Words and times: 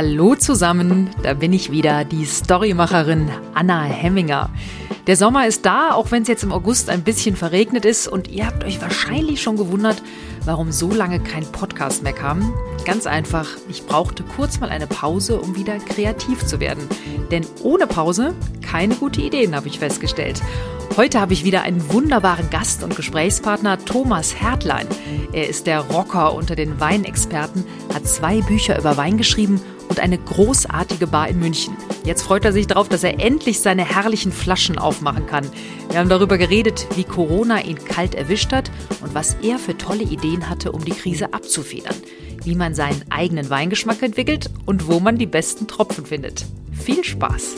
Hallo 0.00 0.36
zusammen, 0.36 1.10
da 1.24 1.34
bin 1.34 1.52
ich 1.52 1.72
wieder, 1.72 2.04
die 2.04 2.24
Storymacherin 2.24 3.28
Anna 3.54 3.82
Hemminger. 3.82 4.48
Der 5.08 5.16
Sommer 5.16 5.48
ist 5.48 5.66
da, 5.66 5.90
auch 5.90 6.12
wenn 6.12 6.22
es 6.22 6.28
jetzt 6.28 6.44
im 6.44 6.52
August 6.52 6.88
ein 6.88 7.02
bisschen 7.02 7.34
verregnet 7.34 7.84
ist 7.84 8.06
und 8.06 8.28
ihr 8.28 8.46
habt 8.46 8.62
euch 8.62 8.80
wahrscheinlich 8.80 9.42
schon 9.42 9.56
gewundert, 9.56 10.00
warum 10.44 10.70
so 10.70 10.92
lange 10.92 11.18
kein 11.18 11.42
Podcast 11.50 12.04
mehr 12.04 12.12
kam. 12.12 12.54
Ganz 12.84 13.08
einfach, 13.08 13.48
ich 13.68 13.86
brauchte 13.86 14.22
kurz 14.22 14.60
mal 14.60 14.70
eine 14.70 14.86
Pause, 14.86 15.40
um 15.40 15.56
wieder 15.56 15.78
kreativ 15.78 16.46
zu 16.46 16.60
werden. 16.60 16.88
Denn 17.32 17.44
ohne 17.64 17.88
Pause 17.88 18.34
keine 18.62 18.94
gute 18.94 19.20
Ideen, 19.20 19.56
habe 19.56 19.66
ich 19.66 19.80
festgestellt. 19.80 20.40
Heute 20.96 21.20
habe 21.20 21.32
ich 21.32 21.44
wieder 21.44 21.62
einen 21.62 21.92
wunderbaren 21.92 22.50
Gast 22.50 22.84
und 22.84 22.94
Gesprächspartner, 22.94 23.84
Thomas 23.84 24.40
Hertlein. 24.40 24.86
Er 25.32 25.48
ist 25.48 25.66
der 25.66 25.80
Rocker 25.80 26.34
unter 26.34 26.54
den 26.54 26.78
Weinexperten, 26.78 27.64
hat 27.92 28.06
zwei 28.06 28.42
Bücher 28.42 28.78
über 28.78 28.96
Wein 28.96 29.16
geschrieben 29.16 29.60
und 29.88 30.00
eine 30.00 30.18
großartige 30.18 31.06
Bar 31.06 31.28
in 31.28 31.38
München. 31.38 31.76
Jetzt 32.04 32.22
freut 32.22 32.44
er 32.44 32.52
sich 32.52 32.66
darauf, 32.66 32.88
dass 32.88 33.04
er 33.04 33.20
endlich 33.20 33.60
seine 33.60 33.84
herrlichen 33.84 34.32
Flaschen 34.32 34.78
aufmachen 34.78 35.26
kann. 35.26 35.48
Wir 35.90 35.98
haben 35.98 36.08
darüber 36.08 36.38
geredet, 36.38 36.86
wie 36.94 37.04
Corona 37.04 37.64
ihn 37.64 37.78
kalt 37.82 38.14
erwischt 38.14 38.52
hat 38.52 38.70
und 39.02 39.14
was 39.14 39.36
er 39.42 39.58
für 39.58 39.76
tolle 39.76 40.04
Ideen 40.04 40.48
hatte, 40.48 40.72
um 40.72 40.84
die 40.84 40.92
Krise 40.92 41.32
abzufedern. 41.32 41.96
Wie 42.44 42.54
man 42.54 42.74
seinen 42.74 43.04
eigenen 43.10 43.50
Weingeschmack 43.50 44.02
entwickelt 44.02 44.50
und 44.64 44.86
wo 44.86 45.00
man 45.00 45.18
die 45.18 45.26
besten 45.26 45.66
Tropfen 45.66 46.06
findet. 46.06 46.44
Viel 46.72 47.04
Spaß! 47.04 47.56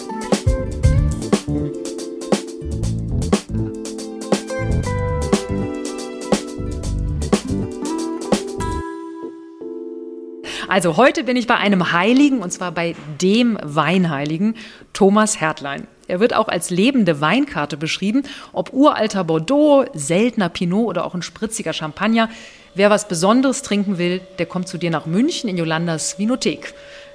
Also 10.71 10.97
heute 10.97 11.25
bin 11.25 11.37
ich 11.37 11.49
bei 11.49 11.57
einem 11.57 11.91
Heiligen 11.91 12.39
und 12.43 12.53
zwar 12.53 12.71
bei 12.71 12.95
dem 13.21 13.59
Weinheiligen 13.61 14.55
Thomas 14.93 15.41
Hertlein. 15.41 15.89
Er 16.07 16.21
wird 16.21 16.33
auch 16.33 16.47
als 16.47 16.71
lebende 16.71 17.21
Weinkarte 17.21 17.77
beschrieben, 17.77 18.23
ob 18.53 18.73
uralter 18.73 19.25
Bordeaux, 19.25 19.85
seltener 19.95 20.49
Pinot 20.49 20.87
oder 20.87 21.05
auch 21.05 21.15
ein 21.15 21.23
spritziger 21.23 21.73
Champagner. 21.73 22.29
Wer 22.77 22.89
was 22.89 23.09
Besonderes 23.09 23.63
trinken 23.63 23.99
will, 23.99 24.21
der 24.39 24.47
kommt 24.47 24.69
zu 24.69 24.79
dir 24.79 24.93
nach 24.93 25.07
München 25.07 25.51
in 25.51 25.57
Jolandas 25.57 26.21
Vinothek. 26.21 26.73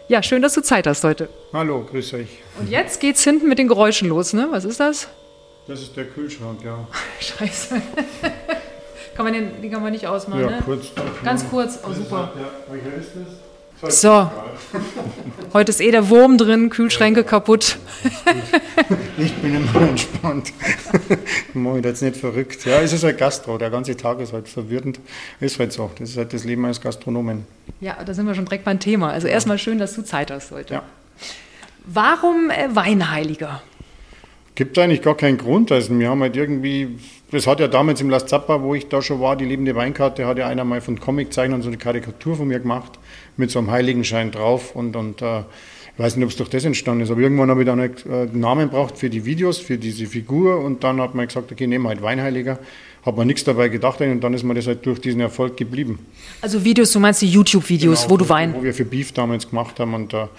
Ja, 0.10 0.22
schön, 0.22 0.42
dass 0.42 0.54
du 0.54 0.62
Zeit 0.62 0.86
hast 0.86 1.06
heute. 1.06 1.30
Hallo, 1.54 1.88
grüß 1.90 2.14
euch. 2.16 2.28
Und 2.60 2.70
jetzt 2.70 3.00
geht's 3.00 3.24
hinten 3.24 3.48
mit 3.48 3.58
den 3.58 3.70
Geräuschen 3.70 4.10
los, 4.10 4.34
ne? 4.34 4.50
Was 4.52 4.66
ist 4.66 4.82
das? 4.82 5.08
Das 5.66 5.80
ist 5.80 5.96
der 5.96 6.08
Kühlschrank, 6.08 6.60
ja. 6.62 6.86
Scheiße. 7.22 7.82
kann 9.16 9.24
man 9.24 9.32
den, 9.34 9.62
den 9.62 9.72
kann 9.72 9.82
man 9.82 9.94
nicht 9.94 10.08
ausmachen, 10.08 10.42
Ja, 10.42 10.50
ne? 10.50 10.62
kurz. 10.66 10.88
Ganz 11.24 11.50
kurz, 11.50 11.80
oh 11.90 11.94
super. 11.94 12.34
Ja, 12.38 12.74
welcher 12.74 12.98
ist 12.98 13.12
das? 13.16 13.45
So, 13.82 14.32
heute 15.54 15.70
ist 15.70 15.82
eh 15.82 15.92
der 15.92 16.10
Wurm 16.10 16.38
drin, 16.38 16.70
Kühlschränke 16.70 17.24
kaputt. 17.24 17.78
Ich 19.18 19.34
bin 19.36 19.56
immer 19.56 19.90
entspannt. 19.90 20.54
Mach 21.54 21.76
ich 21.76 21.84
jetzt 21.84 22.02
nicht 22.02 22.18
verrückt. 22.18 22.66
Ja, 22.66 22.82
es 22.82 22.94
ist 22.94 23.04
halt 23.04 23.18
Gastro. 23.18 23.58
Der 23.58 23.70
ganze 23.70 23.96
Tag 23.98 24.20
ist 24.20 24.34
halt 24.34 24.48
verwirrend. 24.48 25.00
Ist 25.40 25.60
halt 25.60 25.74
so. 25.74 25.92
Das 26.00 26.10
ist 26.10 26.18
halt 26.18 26.34
das 26.34 26.46
Leben 26.46 26.64
eines 26.66 26.80
Gastronomen. 26.82 27.46
Ja, 27.82 27.98
da 28.04 28.14
sind 28.14 28.26
wir 28.26 28.36
schon 28.36 28.46
direkt 28.46 28.64
beim 28.64 28.80
Thema. 28.80 29.12
Also 29.12 29.28
erstmal 29.28 29.58
schön, 29.58 29.78
dass 29.78 29.94
du 29.94 30.04
Zeit 30.04 30.32
hast 30.32 30.52
heute. 30.52 30.76
Ja. 30.76 30.84
Warum 31.86 32.50
äh, 32.50 32.74
Weinheiliger? 32.76 33.62
Gibt 34.56 34.80
eigentlich 34.80 35.02
gar 35.02 35.18
keinen 35.18 35.38
Grund. 35.38 35.72
Also 35.72 35.98
wir 35.98 36.10
haben 36.10 36.22
halt 36.22 36.36
irgendwie, 36.36 36.98
das 37.36 37.48
hat 37.48 37.60
ja 37.60 37.68
damals 37.68 38.02
im 38.02 38.10
Las 38.10 38.26
Zappa, 38.26 38.62
wo 38.62 38.74
ich 38.76 38.88
da 38.88 39.02
schon 39.02 39.20
war, 39.20 39.36
die 39.36 39.46
lebende 39.46 39.76
Weinkarte, 39.76 40.26
hat 40.26 40.38
ja 40.38 40.48
einer 40.48 40.64
mal 40.64 40.82
von 40.82 41.00
Comiczeichnern 41.00 41.62
so 41.62 41.68
eine 41.68 41.78
Karikatur 41.78 42.36
von 42.38 42.48
mir 42.48 42.60
gemacht, 42.60 42.94
mit 43.38 43.52
so 43.52 43.60
einem 43.60 43.72
Heiligenschein 43.72 44.32
drauf 44.32 44.76
und, 44.76 44.96
und 44.96 45.22
äh, 45.22 45.40
ich 45.98 46.04
weiß 46.04 46.18
nicht, 46.18 46.26
ob 46.26 46.32
es 46.32 46.36
durch 46.36 46.50
das 46.50 46.66
entstanden 46.66 47.04
ist, 47.04 47.12
aber 47.12 47.22
irgendwann 47.22 47.50
habe 47.50 47.62
ich 47.62 47.66
dann 47.66 47.80
halt, 47.80 48.06
äh, 48.06 48.24
einen 48.24 48.40
Namen 48.40 48.70
braucht 48.70 48.98
für 48.98 49.10
die 49.10 49.24
Videos, 49.26 49.60
für 49.60 49.78
diese 49.78 50.08
Figur 50.08 50.60
und 50.60 50.84
dann 50.84 51.00
hat 51.00 51.16
man 51.16 51.28
gesagt, 51.28 51.52
okay, 51.52 51.68
nehmen 51.68 51.86
wir 51.86 51.90
halt 51.90 52.02
Weinheiliger. 52.02 52.60
Hat 53.06 53.16
man 53.16 53.28
nichts 53.28 53.44
dabei 53.44 53.70
gedacht 53.70 54.02
und 54.02 54.20
dann 54.22 54.34
ist 54.34 54.44
mir 54.44 54.56
das 54.56 54.66
halt 54.66 54.86
durch 54.86 55.00
diesen 55.00 55.22
Erfolg 55.22 55.58
geblieben. 55.58 56.00
Also 56.42 56.64
Videos, 56.66 56.92
du 56.92 57.00
meinst 57.00 57.22
die 57.22 57.30
YouTube-Videos, 57.30 58.02
Genau, 58.02 58.14
wo 58.14 58.18
du 58.18 58.30
Wein. 58.30 58.56
Wo 58.56 58.64
wir 58.64 58.74
für 58.74 58.84
Beef 58.84 59.12
damals 59.12 59.48
gemacht 59.48 59.80
haben 59.80 59.94
und 59.94 60.12
da 60.12 60.30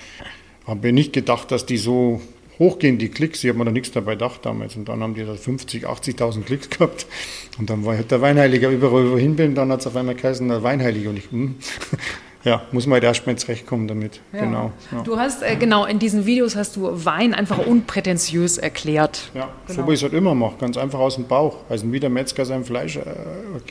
habe 0.67 0.89
ich 0.89 0.93
nicht 0.93 1.13
gedacht, 1.13 1.51
dass 1.53 1.65
die 1.65 1.77
so 1.77 2.21
hochgehen, 2.59 2.99
die 2.99 3.09
Klicks. 3.09 3.43
Ich 3.45 3.49
habe 3.51 3.59
mir 3.59 3.65
da 3.67 3.71
nichts 3.71 3.91
dabei 3.93 4.13
gedacht 4.13 4.41
damals. 4.45 4.77
Und 4.77 4.89
dann 4.89 5.03
haben 5.03 5.15
die 5.15 5.25
da 5.25 5.35
50, 5.35 5.87
80.000 5.87 6.43
Klicks 6.43 6.71
gehabt. 6.71 7.07
Und 7.59 7.69
dann 7.71 7.85
war 7.85 7.97
halt 7.97 8.11
der 8.11 8.21
Weinheiliger 8.21 8.71
überall, 8.71 9.11
wo 9.11 9.17
ich 9.17 9.23
hin 9.23 9.37
bin. 9.37 9.55
Dann 9.55 9.71
hat 9.71 9.81
es 9.81 9.87
auf 9.87 9.97
einmal 9.97 10.15
geheißen, 10.15 10.49
der 10.49 10.63
Weinheiliger. 10.63 11.11
Und 11.11 11.19
ich, 11.19 11.31
hm, 11.31 11.57
ja, 12.45 12.63
muss 12.73 12.87
man 12.87 12.95
halt 12.95 13.05
erst 13.05 13.27
mal 13.27 13.37
zurechtkommen 13.37 13.89
damit. 13.89 14.21
Ja. 14.33 14.41
Genau. 14.41 14.73
Ja. 14.93 15.03
Du 15.03 15.19
hast, 15.19 15.43
äh, 15.43 15.57
genau, 15.57 15.85
in 15.85 15.99
diesen 15.99 16.25
Videos 16.27 16.57
hast 16.57 16.77
du 16.77 17.05
Wein 17.05 17.35
einfach 17.35 17.59
unprätentiös 17.67 18.57
erklärt. 18.59 19.31
Ja, 19.35 19.51
Genau. 19.67 19.83
so 19.83 19.89
wie 19.89 19.93
ich 19.93 19.99
es 20.01 20.03
halt 20.05 20.15
immer 20.15 20.35
mache, 20.35 20.57
ganz 20.59 20.77
einfach 20.77 20.99
aus 20.99 21.17
dem 21.17 21.27
Bauch. 21.27 21.59
Also 21.69 21.93
wie 21.93 22.01
der 22.01 22.11
Metzger 22.11 22.45
sein 22.47 22.65
Fleisch 22.65 22.97
äh, 22.97 23.03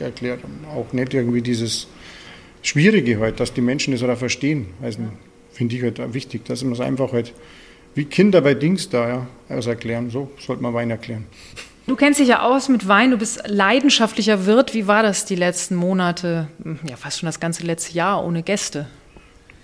erklärt. 0.02 0.40
Auch 0.76 0.92
nicht 0.92 1.12
irgendwie 1.14 1.42
dieses 1.42 1.88
Schwierige 2.62 3.18
halt, 3.20 3.40
dass 3.40 3.52
die 3.52 3.60
Menschen 3.60 3.92
das 3.92 4.02
halt 4.02 4.12
auch 4.12 4.18
verstehen. 4.18 4.66
Also 4.82 5.00
finde 5.52 5.74
ich 5.76 5.82
halt 5.82 6.14
wichtig, 6.14 6.44
dass 6.44 6.62
man 6.62 6.72
es 6.72 6.80
einfach 6.80 7.12
halt 7.12 7.32
wie 7.96 8.04
Kinder 8.04 8.42
bei 8.42 8.54
Dings 8.54 8.88
da 8.88 9.08
ja, 9.08 9.26
also 9.48 9.70
erklären. 9.70 10.10
So 10.10 10.30
sollte 10.38 10.62
man 10.62 10.72
Wein 10.74 10.90
erklären. 10.90 11.24
Du 11.86 11.96
kennst 11.96 12.20
dich 12.20 12.28
ja 12.28 12.42
aus 12.42 12.68
mit 12.68 12.86
Wein, 12.88 13.10
du 13.12 13.16
bist 13.16 13.42
leidenschaftlicher 13.46 14.44
Wirt. 14.44 14.74
Wie 14.74 14.86
war 14.86 15.02
das 15.02 15.24
die 15.24 15.36
letzten 15.36 15.76
Monate, 15.76 16.48
ja 16.88 16.96
fast 16.96 17.20
schon 17.20 17.26
das 17.26 17.40
ganze 17.40 17.64
letzte 17.64 17.94
Jahr 17.94 18.24
ohne 18.24 18.42
Gäste? 18.42 18.86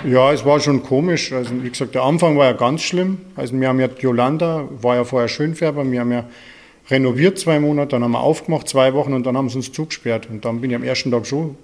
Ja, 0.04 0.32
es 0.32 0.44
war 0.44 0.58
schon 0.60 0.82
komisch. 0.82 1.32
Also 1.32 1.62
wie 1.62 1.68
gesagt, 1.68 1.94
der 1.94 2.02
Anfang 2.02 2.38
war 2.38 2.46
ja 2.46 2.52
ganz 2.52 2.82
schlimm. 2.82 3.18
Also 3.36 3.58
wir 3.60 3.68
haben 3.68 3.80
ja 3.80 3.88
Jolanda, 3.98 4.68
war 4.80 4.96
ja 4.96 5.04
vorher 5.04 5.28
Schönfärber, 5.28 5.88
wir 5.88 6.00
haben 6.00 6.12
ja 6.12 6.24
renoviert 6.90 7.38
zwei 7.38 7.60
Monate, 7.60 7.90
dann 7.90 8.04
haben 8.04 8.12
wir 8.12 8.20
aufgemacht 8.20 8.68
zwei 8.68 8.94
Wochen 8.94 9.12
und 9.12 9.26
dann 9.26 9.36
haben 9.36 9.48
sie 9.48 9.56
uns 9.56 9.72
zugesperrt. 9.72 10.28
Und 10.30 10.44
dann 10.44 10.60
bin 10.60 10.70
ich 10.70 10.76
am 10.76 10.84
ersten 10.84 11.10
Tag 11.10 11.26
schon 11.26 11.56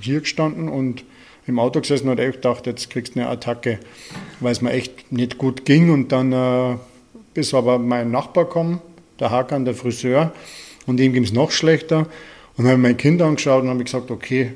hier 0.00 0.20
gestanden 0.20 0.68
und 0.68 1.04
im 1.50 1.58
Auto 1.58 1.80
gesessen 1.80 2.08
und 2.08 2.18
echt 2.18 2.36
gedacht, 2.36 2.66
jetzt 2.66 2.88
kriegst 2.88 3.14
du 3.14 3.20
eine 3.20 3.28
Attacke, 3.28 3.78
weil 4.40 4.52
es 4.52 4.62
mir 4.62 4.72
echt 4.72 5.12
nicht 5.12 5.36
gut 5.36 5.64
ging. 5.64 5.90
Und 5.90 6.10
dann 6.12 6.32
äh, 6.32 6.76
ist 7.34 7.52
aber 7.52 7.78
mein 7.78 8.10
Nachbar 8.10 8.44
gekommen, 8.46 8.80
der 9.18 9.30
Hakan, 9.30 9.64
der 9.64 9.74
Friseur, 9.74 10.32
und 10.86 10.96
dem 10.96 11.12
ging 11.12 11.24
es 11.24 11.32
noch 11.32 11.50
schlechter. 11.50 11.98
Und 12.56 12.64
dann 12.64 12.66
habe 12.66 12.76
ich 12.76 12.82
mein 12.82 12.96
Kind 12.96 13.20
angeschaut 13.20 13.62
und 13.62 13.68
habe 13.68 13.84
gesagt, 13.84 14.10
okay, 14.10 14.52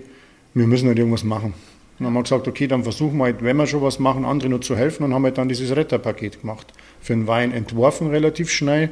wir 0.54 0.66
müssen 0.66 0.88
halt 0.88 0.98
irgendwas 0.98 1.24
machen. 1.24 1.52
Und 1.52 1.54
dann 1.98 2.06
haben 2.08 2.14
wir 2.14 2.22
gesagt, 2.22 2.48
okay, 2.48 2.66
dann 2.66 2.82
versuchen 2.82 3.18
wir 3.18 3.24
halt, 3.24 3.42
wenn 3.42 3.56
wir 3.56 3.66
schon 3.66 3.82
was 3.82 3.98
machen, 3.98 4.24
anderen 4.24 4.50
nur 4.50 4.60
zu 4.60 4.76
helfen 4.76 5.04
und 5.04 5.14
haben 5.14 5.24
halt 5.24 5.38
dann 5.38 5.48
dieses 5.48 5.76
Retterpaket 5.76 6.40
gemacht. 6.40 6.72
Für 7.00 7.12
den 7.12 7.26
Wein 7.26 7.52
entworfen 7.52 8.08
relativ 8.08 8.50
schnell 8.50 8.90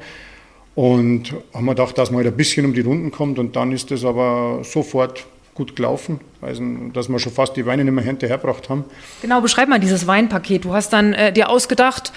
und 0.75 1.35
haben 1.53 1.65
wir 1.65 1.75
gedacht, 1.75 1.99
dass 1.99 2.11
man 2.11 2.19
halt 2.19 2.33
ein 2.33 2.37
bisschen 2.37 2.65
um 2.65 2.75
die 2.75 2.81
Runden 2.81 3.11
kommt 3.11 3.39
und 3.39 3.57
dann 3.57 3.73
ist 3.73 3.91
das 3.91 4.05
aber 4.05 4.61
sofort 4.63 5.27
gut 5.55 5.77
gelaufen, 5.77 6.21
also, 6.41 6.63
dass 6.95 7.09
wir 7.09 7.19
schon 7.19 7.33
fast 7.33 7.57
die 7.57 7.67
Weine 7.67 7.85
nicht 7.85 7.93
mehr 7.93 8.05
hinterhergebracht 8.05 8.71
haben. 8.71 8.85
Genau, 9.21 9.43
beschreib 9.43 9.69
mal 9.69 9.79
dieses 9.79 10.07
Weinpaket. 10.07 10.65
Du 10.65 10.73
hast 10.73 10.93
dann 10.93 11.13
äh, 11.13 11.33
dir 11.33 11.51
ausgedacht, 11.51 12.13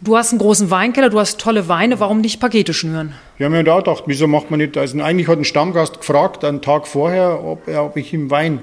du 0.00 0.16
hast 0.16 0.32
einen 0.32 0.40
großen 0.40 0.70
Weinkeller, 0.70 1.08
du 1.08 1.20
hast 1.20 1.40
tolle 1.40 1.68
Weine, 1.68 2.00
warum 2.00 2.20
nicht 2.20 2.40
Pakete 2.40 2.74
schnüren? 2.74 3.14
Wir 3.36 3.46
haben 3.46 3.54
ja 3.54 3.62
da 3.62 3.76
gedacht, 3.78 4.04
wieso 4.06 4.26
macht 4.26 4.50
man 4.50 4.58
nicht, 4.58 4.76
also 4.76 5.00
eigentlich 5.00 5.28
hat 5.28 5.38
ein 5.38 5.44
Stammgast 5.44 6.00
gefragt, 6.00 6.44
einen 6.44 6.62
Tag 6.62 6.88
vorher, 6.88 7.44
ob, 7.44 7.68
er, 7.68 7.84
ob 7.84 7.96
ich 7.96 8.12
ihm 8.12 8.30
Wein 8.30 8.60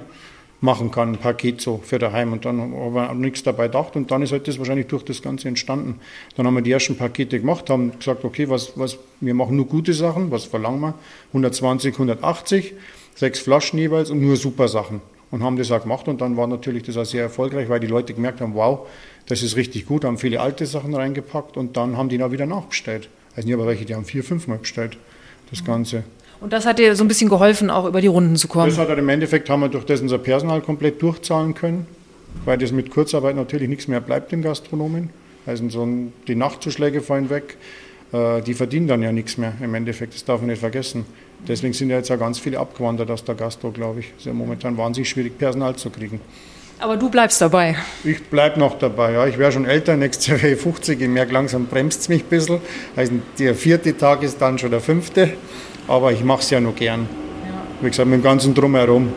machen 0.59 0.91
kann, 0.91 1.13
ein 1.13 1.17
Paket 1.17 1.61
so 1.61 1.79
für 1.83 1.99
daheim. 1.99 2.33
Und 2.33 2.45
dann 2.45 2.59
haben 2.59 2.93
wir 2.93 3.13
nichts 3.13 3.43
dabei 3.43 3.67
gedacht 3.67 3.95
und 3.95 4.11
dann 4.11 4.21
ist 4.23 4.31
halt 4.31 4.47
das 4.47 4.57
wahrscheinlich 4.57 4.87
durch 4.87 5.03
das 5.03 5.21
Ganze 5.21 5.47
entstanden. 5.47 5.99
Dann 6.35 6.47
haben 6.47 6.55
wir 6.55 6.61
die 6.61 6.71
ersten 6.71 6.97
Pakete 6.97 7.39
gemacht, 7.39 7.69
haben 7.69 7.97
gesagt, 7.97 8.25
okay, 8.25 8.49
was, 8.49 8.73
was, 8.75 8.97
wir 9.21 9.33
machen 9.33 9.55
nur 9.55 9.67
gute 9.67 9.93
Sachen, 9.93 10.31
was 10.31 10.45
verlangen 10.45 10.79
wir? 10.81 10.95
120, 11.29 11.93
180, 11.93 12.73
sechs 13.17 13.39
Flaschen 13.39 13.77
jeweils 13.79 14.09
und 14.09 14.21
nur 14.21 14.37
super 14.37 14.67
Sachen. 14.67 15.01
Und 15.29 15.43
haben 15.43 15.57
das 15.57 15.71
auch 15.71 15.81
gemacht 15.81 16.07
und 16.07 16.21
dann 16.21 16.37
war 16.37 16.47
natürlich 16.47 16.83
das 16.83 16.95
auch 16.95 17.03
sehr 17.03 17.23
erfolgreich, 17.23 17.67
weil 17.67 17.81
die 17.81 17.87
Leute 17.87 18.13
gemerkt 18.13 18.39
haben, 18.39 18.53
wow, 18.53 18.87
das 19.25 19.43
ist 19.43 19.57
richtig 19.57 19.85
gut, 19.85 20.05
haben 20.05 20.17
viele 20.17 20.39
alte 20.39 20.65
Sachen 20.65 20.95
reingepackt 20.95 21.57
und 21.57 21.75
dann 21.75 21.97
haben 21.97 22.07
die 22.07 22.23
auch 22.23 22.31
wieder 22.31 22.45
nachbestellt. 22.45 23.09
Also 23.35 23.45
nicht 23.45 23.55
aber 23.55 23.67
welche, 23.67 23.83
die 23.83 23.93
haben 23.93 24.05
vier, 24.05 24.23
fünfmal 24.23 24.57
bestellt, 24.57 24.97
das 25.51 25.65
Ganze. 25.65 26.03
Und 26.39 26.53
das 26.53 26.65
hat 26.65 26.79
dir 26.79 26.95
so 26.95 27.03
ein 27.03 27.09
bisschen 27.09 27.29
geholfen, 27.29 27.69
auch 27.69 27.85
über 27.85 27.99
die 27.99 28.07
Runden 28.07 28.37
zu 28.37 28.47
kommen. 28.47 28.69
Das 28.69 28.77
hat 28.77 28.87
halt 28.87 28.99
im 28.99 29.09
Endeffekt, 29.09 29.49
haben 29.49 29.61
wir 29.61 29.69
durch 29.69 29.85
das 29.85 29.99
unser 29.99 30.19
Personal 30.19 30.61
komplett 30.61 31.01
durchzahlen 31.01 31.53
können, 31.53 31.87
weil 32.45 32.57
das 32.57 32.71
mit 32.71 32.89
Kurzarbeit 32.89 33.35
natürlich 33.35 33.67
nichts 33.67 33.89
mehr 33.89 33.99
bleibt 33.99 34.31
den 34.31 34.41
Gastronomen. 34.41 35.09
Also 35.45 35.67
so 35.69 35.83
ein, 35.83 36.13
die 36.27 36.35
Nachtzuschläge 36.35 37.01
fallen 37.01 37.29
weg, 37.29 37.57
äh, 38.13 38.41
die 38.41 38.53
verdienen 38.53 38.87
dann 38.87 39.01
ja 39.01 39.11
nichts 39.11 39.37
mehr 39.37 39.53
im 39.61 39.73
Endeffekt, 39.73 40.13
das 40.13 40.23
darf 40.23 40.39
man 40.39 40.49
nicht 40.49 40.59
vergessen. 40.59 41.05
Deswegen 41.47 41.73
sind 41.73 41.89
ja 41.89 41.97
jetzt 41.97 42.11
auch 42.11 42.19
ganz 42.19 42.39
viele 42.39 42.59
abgewandert 42.59 43.11
aus 43.11 43.23
der 43.23 43.35
Gastro, 43.35 43.71
glaube 43.71 44.01
ich. 44.01 44.07
Es 44.11 44.19
ist 44.19 44.25
ja 44.25 44.33
momentan 44.33 44.77
wahnsinnig 44.77 45.09
schwierig, 45.09 45.37
Personal 45.37 45.75
zu 45.75 45.89
kriegen. 45.89 46.19
Aber 46.79 46.95
du 46.95 47.09
bleibst 47.09 47.41
dabei. 47.41 47.75
Ich 48.03 48.23
bleibe 48.25 48.59
noch 48.59 48.77
dabei, 48.77 49.13
ja. 49.13 49.25
Ich 49.25 49.37
wäre 49.37 49.51
schon 49.51 49.65
älter, 49.65 49.97
nächstes 49.97 50.27
Jahr 50.27 50.41
wäre 50.41 50.53
ich 50.53 50.61
50. 50.61 51.01
Ich 51.01 51.07
merke 51.07 51.33
langsam, 51.33 51.65
bremst 51.65 52.01
es 52.01 52.09
mich 52.09 52.23
ein 52.23 52.29
bisschen. 52.29 52.59
Also 52.95 53.13
der 53.39 53.55
vierte 53.55 53.97
Tag 53.97 54.21
ist 54.21 54.39
dann 54.41 54.59
schon 54.59 54.69
der 54.69 54.81
fünfte. 54.81 55.33
Aber 55.87 56.11
ich 56.11 56.23
mache 56.23 56.41
es 56.41 56.49
ja 56.49 56.59
noch 56.59 56.75
gern. 56.75 57.09
Wie 57.81 57.89
gesagt, 57.89 58.07
mit 58.07 58.19
dem 58.19 58.23
ganzen 58.23 58.53
Drumherum. 58.53 59.11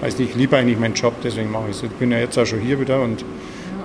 Also 0.00 0.22
ich 0.22 0.34
liebe 0.34 0.56
eigentlich 0.56 0.78
meinen 0.78 0.94
Job, 0.94 1.14
deswegen 1.22 1.50
mache 1.50 1.70
ich 1.70 1.76
es. 1.76 1.82
Ich 1.82 1.90
bin 1.90 2.10
ja 2.12 2.18
jetzt 2.18 2.38
auch 2.38 2.46
schon 2.46 2.60
hier 2.60 2.80
wieder 2.80 3.00
und 3.02 3.24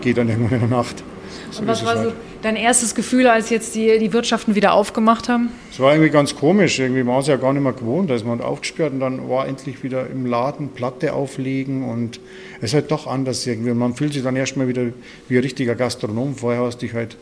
geht 0.02 0.18
dann 0.18 0.30
irgendwann 0.30 0.62
in 0.62 0.70
der 0.70 0.78
Nacht. 0.78 1.04
So 1.52 1.62
Und 1.62 1.68
was 1.68 1.86
war 1.86 1.96
halt. 1.96 2.14
Dein 2.42 2.56
erstes 2.56 2.96
Gefühl, 2.96 3.28
als 3.28 3.50
jetzt 3.50 3.76
die, 3.76 3.98
die 4.00 4.14
Wirtschaften 4.14 4.56
wieder 4.56 4.74
aufgemacht 4.74 5.30
haben? 5.30 5.50
Es 5.72 5.80
war 5.80 5.94
irgendwie 5.94 6.10
ganz 6.10 6.36
komisch. 6.36 6.80
Irgendwie 6.80 7.06
war 7.06 7.20
es 7.20 7.28
ja 7.28 7.38
gar 7.38 7.54
nicht 7.54 7.64
mehr 7.64 7.74
gewohnt. 7.74 8.10
Da 8.10 8.16
ist 8.16 8.26
man 8.26 8.42
aufgesperrt 8.42 8.94
und 8.94 9.00
dann 9.00 9.30
war 9.30 9.48
endlich 9.48 9.84
wieder 9.84 10.10
im 10.10 10.26
Laden 10.26 10.70
Platte 10.70 11.14
auflegen 11.14 11.84
und 11.84 12.20
es 12.58 12.66
ist 12.70 12.74
halt 12.74 12.92
doch 12.92 13.08
anders 13.08 13.46
irgendwie. 13.46 13.74
Man 13.74 13.96
fühlt 13.96 14.14
sich 14.14 14.24
dann 14.24 14.36
erstmal 14.36 14.68
wieder 14.68 14.84
wie 15.28 15.38
ein 15.38 15.44
richtiger 15.44 15.76
Gastronom. 15.76 16.36
Vorher 16.36 16.62
hast 16.62 16.82
du 16.82 16.86
dich 16.86 16.96
halt, 16.96 17.18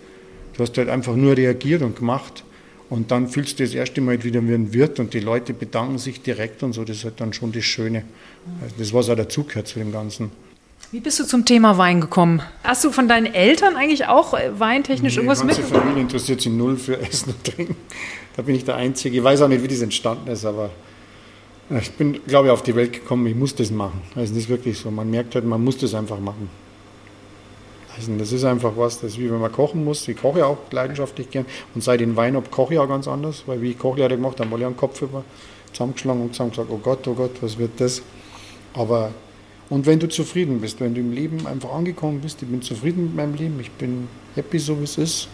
du 0.56 0.64
hast 0.64 0.78
halt 0.78 0.90
einfach 0.90 1.16
nur 1.16 1.36
reagiert 1.38 1.82
und 1.82 1.96
gemacht. 1.96 2.44
Und 2.90 3.12
dann 3.12 3.28
fühlst 3.28 3.60
du 3.60 3.64
das 3.64 3.74
erste 3.74 4.00
Mal 4.02 4.24
wieder 4.24 4.48
wie 4.48 4.54
ein 4.54 4.74
Wirt 4.74 5.00
und 5.00 5.14
die 5.14 5.20
Leute 5.20 5.54
bedanken 5.54 5.98
sich 5.98 6.22
direkt 6.22 6.62
und 6.62 6.74
so. 6.74 6.84
Das 6.84 6.98
ist 6.98 7.04
halt 7.04 7.20
dann 7.20 7.34
schon 7.34 7.52
das 7.52 7.64
Schöne. 7.64 8.04
Also 8.62 8.76
das, 8.78 8.94
was 8.94 9.10
auch 9.10 9.16
dazugehört 9.16 9.68
zu 9.68 9.80
dem 9.80 9.92
Ganzen. 9.92 10.32
Wie 10.92 11.00
bist 11.00 11.20
du 11.20 11.26
zum 11.26 11.46
Thema 11.46 11.78
Wein 11.78 12.00
gekommen? 12.00 12.42
Hast 12.64 12.84
du 12.84 12.92
von 12.92 13.08
deinen 13.08 13.34
Eltern 13.34 13.76
eigentlich 13.76 14.06
auch 14.06 14.34
äh, 14.34 14.60
weintechnisch 14.60 15.16
nee, 15.16 15.22
irgendwas 15.22 15.44
mit? 15.44 15.58
Die 15.58 15.64
Familie 15.64 16.02
interessiert 16.02 16.42
sich 16.42 16.52
null 16.52 16.78
für 16.78 17.00
Essen 17.02 17.32
und 17.32 17.44
Trinken. 17.44 17.76
Da 18.36 18.44
bin 18.44 18.56
ich 18.56 18.66
der 18.66 18.76
Einzige. 18.76 19.18
Ich 19.18 19.24
weiß 19.24 19.42
auch 19.42 19.48
nicht, 19.48 19.64
wie 19.64 19.68
das 19.68 19.82
entstanden 19.82 20.30
ist, 20.30 20.46
aber 20.46 20.70
äh, 21.72 21.80
ich 21.80 21.92
bin, 21.94 22.20
glaube 22.28 22.48
ich, 22.48 22.52
auf 22.52 22.62
die 22.62 22.76
Welt 22.76 22.94
gekommen, 22.94 23.26
ich 23.28 23.36
muss 23.36 23.56
das 23.56 23.72
machen. 23.72 24.02
Also 24.16 24.34
das 24.34 24.44
ist 24.44 24.50
wirklich 24.50 24.78
so. 24.78 24.92
Man 24.92 25.10
merkt 25.10 25.36
halt, 25.36 25.46
man 25.46 25.64
muss 25.64 25.78
das 25.78 25.94
einfach 25.96 26.20
machen. 26.20 26.50
Also 27.98 28.12
das 28.18 28.32
ist 28.32 28.44
einfach 28.44 28.74
was, 28.76 29.00
das 29.00 29.12
ist 29.12 29.20
wie 29.20 29.32
wenn 29.32 29.40
man 29.40 29.52
kochen 29.52 29.84
muss. 29.84 30.08
Ich 30.08 30.18
koche 30.18 30.40
ja 30.40 30.46
auch 30.46 30.58
leidenschaftlich 30.72 31.30
gern. 31.30 31.46
Und 31.74 31.84
seit 31.84 32.00
den 32.00 32.16
Wein 32.16 32.36
ab 32.36 32.52
koche 32.52 32.74
ich 32.74 32.80
auch 32.80 32.90
ganz 32.90 33.08
anders, 33.08 33.44
weil 33.48 33.62
wie 33.62 33.72
ich 33.72 33.80
Kochlehre 33.80 34.10
gemacht 34.16 34.40
habe, 34.40 34.50
habe 34.50 34.60
ich 34.60 34.66
einen 34.66 34.78
Kopf 34.78 35.02
über 35.02 35.24
zusammengeschlagen 35.72 36.22
und 36.22 36.30
gesagt, 36.30 36.58
oh 36.70 36.80
Gott, 36.82 37.08
oh 37.08 37.14
Gott, 37.14 37.32
was 37.42 37.58
wird 37.58 37.72
das? 37.80 38.02
Aber 38.74 39.12
und 39.70 39.86
wenn 39.86 40.00
du 40.00 40.08
zufrieden 40.08 40.62
bist, 40.62 40.80
wenn 40.80 40.94
du 40.94 41.02
im 41.02 41.12
Leben 41.12 41.48
einfach 41.48 41.74
angekommen 41.74 42.22
bist, 42.22 42.42
ich 42.42 42.48
bin 42.48 42.62
zufrieden 42.62 43.06
mit 43.06 43.16
meinem 43.16 43.34
Leben, 43.36 43.60
ich 43.60 43.72
bin 43.72 44.08
happy, 44.36 44.60
so 44.60 44.80
wie 44.80 44.84
es 44.84 44.98
ist, 44.98 45.28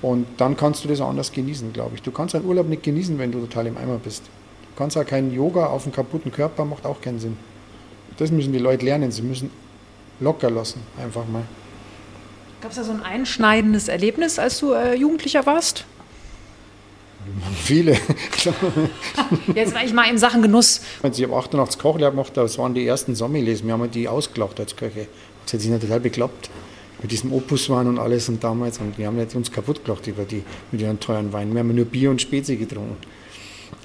und 0.00 0.26
dann 0.36 0.56
kannst 0.56 0.84
du 0.84 0.88
das 0.88 1.00
anders 1.00 1.32
genießen, 1.32 1.72
glaube 1.72 1.94
ich. 1.94 2.02
Du 2.02 2.10
kannst 2.10 2.34
einen 2.34 2.44
Urlaub 2.44 2.68
nicht 2.68 2.82
genießen, 2.82 3.18
wenn 3.18 3.32
du 3.32 3.40
total 3.40 3.68
im 3.68 3.78
Eimer 3.78 3.98
bist. 3.98 4.22
Du 4.24 4.78
kannst 4.78 4.98
auch 4.98 5.06
keinen 5.06 5.32
Yoga 5.32 5.66
auf 5.66 5.84
einem 5.84 5.94
kaputten 5.94 6.30
Körper, 6.30 6.64
macht 6.64 6.84
auch 6.84 7.00
keinen 7.00 7.20
Sinn. 7.20 7.38
Das 8.18 8.30
müssen 8.30 8.52
die 8.52 8.58
Leute 8.58 8.84
lernen. 8.84 9.10
Sie 9.10 9.22
müssen 9.22 9.50
locker 10.20 10.50
lassen, 10.50 10.80
einfach 11.02 11.26
mal. 11.26 11.44
Gab 12.60 12.70
es 12.70 12.76
da 12.76 12.84
so 12.84 12.92
ein 12.92 13.02
einschneidendes 13.02 13.88
Erlebnis, 13.88 14.38
als 14.38 14.58
du 14.58 14.72
äh, 14.72 14.94
Jugendlicher 14.94 15.46
warst? 15.46 15.84
Viele. 17.62 17.92
Jetzt 19.54 19.74
war 19.74 19.84
ich 19.84 19.92
mal 19.92 20.08
in 20.10 20.18
Sachen 20.18 20.42
Genuss. 20.42 20.82
Ich 21.02 21.22
habe 21.22 21.36
88 21.36 21.80
Kochlehrer 21.80 22.10
gemacht, 22.10 22.36
das 22.36 22.58
waren 22.58 22.74
die 22.74 22.86
ersten 22.86 23.14
Sommeliers. 23.14 23.64
Wir 23.64 23.72
haben 23.72 23.90
die 23.90 24.08
ausgelacht 24.08 24.60
als 24.60 24.76
Köche. 24.76 25.06
Das 25.44 25.54
hat 25.54 25.60
sich 25.60 25.80
total 25.80 26.00
bekloppt. 26.00 26.50
Mit 27.00 27.12
diesem 27.12 27.32
Opuswein 27.32 27.86
und 27.86 27.98
alles 27.98 28.28
und 28.28 28.42
damals. 28.42 28.78
Und 28.78 28.98
wir 28.98 29.06
haben 29.06 29.18
uns 29.18 29.50
kaputt 29.50 29.84
gelacht 29.84 30.06
über 30.06 30.24
die, 30.24 30.42
mit 30.70 30.80
ihren 30.80 31.00
teuren 31.00 31.32
Weinen. 31.32 31.52
Wir 31.52 31.60
haben 31.60 31.74
nur 31.74 31.84
Bier 31.84 32.10
und 32.10 32.20
Spezi 32.20 32.56
getrunken. 32.56 32.96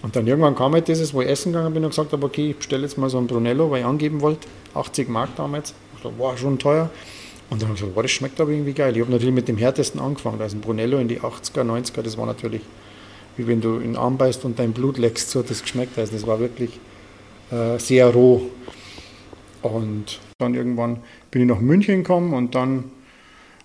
Und 0.01 0.15
dann 0.15 0.27
irgendwann 0.27 0.55
kam 0.55 0.73
halt 0.73 0.87
dieses, 0.87 1.13
wo 1.13 1.21
ich 1.21 1.27
essen 1.27 1.51
gegangen 1.51 1.73
bin 1.73 1.83
und 1.83 1.89
gesagt 1.89 2.13
habe, 2.13 2.25
okay, 2.25 2.51
ich 2.51 2.57
bestelle 2.57 2.83
jetzt 2.83 2.97
mal 2.97 3.09
so 3.09 3.17
ein 3.17 3.27
Brunello, 3.27 3.69
weil 3.71 3.81
ich 3.81 3.85
angeben 3.85 4.21
wollte. 4.21 4.47
80 4.73 5.09
Mark 5.09 5.35
damals. 5.35 5.73
Ich 5.95 6.03
dachte, 6.03 6.15
wow, 6.17 6.37
schon 6.37 6.57
teuer. 6.59 6.89
Und 7.49 7.61
dann 7.61 7.69
habe 7.69 7.75
ich 7.75 7.81
gesagt, 7.81 7.95
wow, 7.95 8.03
das 8.03 8.11
schmeckt 8.11 8.39
aber 8.39 8.51
irgendwie 8.51 8.73
geil. 8.73 8.95
Ich 8.95 9.01
habe 9.01 9.11
natürlich 9.11 9.33
mit 9.33 9.47
dem 9.47 9.57
härtesten 9.57 9.99
angefangen. 9.99 10.39
Also 10.39 10.55
ein 10.55 10.61
Brunello 10.61 10.99
in 10.99 11.07
die 11.07 11.19
80er, 11.19 11.63
90er, 11.63 12.01
das 12.01 12.17
war 12.17 12.25
natürlich 12.25 12.61
wie 13.39 13.47
wenn 13.47 13.61
du 13.61 13.77
in 13.77 13.93
den 13.93 13.95
Arm 13.95 14.17
beißt 14.17 14.43
und 14.43 14.59
dein 14.59 14.73
Blut 14.73 14.97
leckst, 14.97 15.31
so 15.31 15.39
hat 15.39 15.49
das 15.49 15.61
geschmeckt. 15.61 15.97
Also 15.97 16.11
das 16.11 16.27
war 16.27 16.39
wirklich 16.41 16.77
äh, 17.51 17.79
sehr 17.79 18.07
roh. 18.07 18.41
Und 19.61 20.19
dann 20.37 20.55
irgendwann 20.55 20.97
bin 21.31 21.43
ich 21.43 21.47
nach 21.47 21.59
München 21.59 22.03
gekommen 22.03 22.33
und 22.33 22.53
dann 22.53 22.83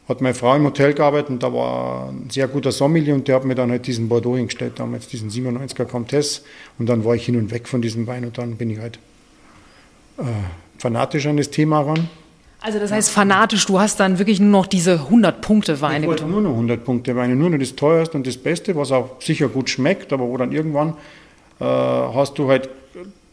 hat 0.08 0.20
meine 0.20 0.34
Frau 0.34 0.54
im 0.54 0.64
Hotel 0.64 0.94
gearbeitet 0.94 1.30
und 1.30 1.42
da 1.42 1.52
war 1.52 2.10
ein 2.10 2.30
sehr 2.30 2.46
guter 2.46 2.70
Sommelier 2.72 3.14
und 3.14 3.26
der 3.26 3.36
hat 3.36 3.44
mir 3.44 3.54
dann 3.54 3.70
halt 3.70 3.86
diesen 3.86 4.08
Bordeaux 4.08 4.36
hingestellt, 4.36 4.74
damals 4.76 5.08
diesen 5.08 5.30
97er 5.30 5.86
Comtesse 5.86 6.42
und 6.78 6.88
dann 6.88 7.04
war 7.04 7.14
ich 7.14 7.24
hin 7.24 7.36
und 7.36 7.50
weg 7.50 7.66
von 7.66 7.82
diesem 7.82 8.06
Wein 8.06 8.24
und 8.24 8.38
dann 8.38 8.56
bin 8.56 8.70
ich 8.70 8.78
halt 8.78 8.98
äh, 10.18 10.22
fanatisch 10.78 11.26
an 11.26 11.36
das 11.36 11.50
Thema 11.50 11.80
ran 11.80 12.08
also 12.64 12.78
das 12.78 12.92
heißt 12.92 13.10
fanatisch, 13.10 13.66
du 13.66 13.78
hast 13.78 14.00
dann 14.00 14.18
wirklich 14.18 14.40
nur 14.40 14.48
noch 14.62 14.66
diese 14.66 14.92
100 14.92 15.42
Punkte 15.42 15.82
Weine 15.82 16.06
getrunken? 16.06 16.32
Nur 16.32 16.40
noch 16.40 16.52
100 16.52 16.82
Punkte 16.82 17.14
Weine, 17.14 17.36
nur 17.36 17.50
noch 17.50 17.58
das 17.58 17.76
teuerste 17.76 18.16
und 18.16 18.26
das 18.26 18.38
Beste, 18.38 18.74
was 18.74 18.90
auch 18.90 19.20
sicher 19.20 19.48
gut 19.48 19.68
schmeckt, 19.68 20.14
aber 20.14 20.26
wo 20.26 20.34
dann 20.38 20.50
irgendwann 20.50 20.94
äh, 21.60 21.64
hast 21.64 22.38
du 22.38 22.48
halt 22.48 22.70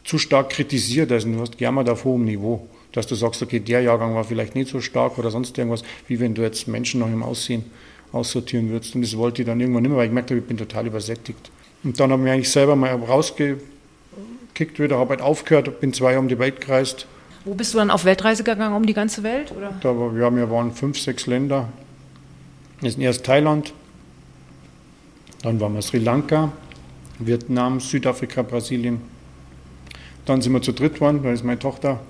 zu 0.04 0.18
stark 0.18 0.50
kritisiert, 0.50 1.10
also 1.10 1.32
du 1.32 1.40
hast 1.40 1.56
gerne 1.56 1.90
auf 1.90 2.04
hohem 2.04 2.26
Niveau, 2.26 2.68
dass 2.92 3.06
du 3.06 3.14
sagst, 3.14 3.42
okay, 3.42 3.58
der 3.58 3.80
Jahrgang 3.80 4.14
war 4.14 4.24
vielleicht 4.24 4.54
nicht 4.54 4.68
so 4.68 4.82
stark 4.82 5.16
oder 5.16 5.30
sonst 5.30 5.56
irgendwas, 5.56 5.82
wie 6.08 6.20
wenn 6.20 6.34
du 6.34 6.42
jetzt 6.42 6.68
Menschen 6.68 7.00
nach 7.00 7.08
dem 7.08 7.22
Aussehen 7.22 7.64
aussortieren 8.12 8.68
würdest 8.68 8.94
und 8.94 9.00
das 9.00 9.16
wollte 9.16 9.40
ich 9.40 9.46
dann 9.46 9.58
irgendwann 9.60 9.82
nicht 9.82 9.90
mehr, 9.90 9.98
weil 9.98 10.04
ich 10.04 10.10
gemerkt 10.10 10.30
habe, 10.30 10.40
ich 10.40 10.46
bin 10.46 10.58
total 10.58 10.86
übersättigt. 10.86 11.50
Und 11.84 11.98
dann 11.98 12.12
habe 12.12 12.20
ich 12.20 12.24
mich 12.24 12.32
eigentlich 12.34 12.50
selber 12.50 12.76
mal 12.76 12.94
rausgekickt 12.94 14.78
wieder, 14.78 14.98
habe 14.98 15.08
halt 15.08 15.22
aufgehört, 15.22 15.80
bin 15.80 15.94
zwei 15.94 16.10
Jahre 16.10 16.20
um 16.20 16.28
die 16.28 16.38
Welt 16.38 16.60
gereist, 16.60 17.06
wo 17.44 17.54
bist 17.54 17.74
du 17.74 17.78
dann 17.78 17.90
auf 17.90 18.04
Weltreise 18.04 18.44
gegangen, 18.44 18.74
um 18.74 18.86
die 18.86 18.94
ganze 18.94 19.22
Welt? 19.22 19.52
Oder? 19.52 19.72
Da, 19.80 19.94
wir, 19.94 20.24
haben, 20.24 20.36
wir 20.36 20.50
waren 20.50 20.72
fünf, 20.72 20.98
sechs 20.98 21.26
Länder. 21.26 21.68
Wir 22.80 22.90
sind 22.90 23.02
erst 23.02 23.24
Thailand, 23.24 23.72
dann 25.42 25.60
waren 25.60 25.74
wir 25.74 25.82
Sri 25.82 25.98
Lanka, 25.98 26.52
Vietnam, 27.18 27.80
Südafrika, 27.80 28.42
Brasilien. 28.42 29.00
Dann 30.24 30.40
sind 30.40 30.52
wir 30.52 30.62
zu 30.62 30.72
dritt 30.72 30.94
geworden, 30.94 31.20
da 31.22 31.32
ist 31.32 31.44
meine 31.44 31.58
Tochter 31.58 32.00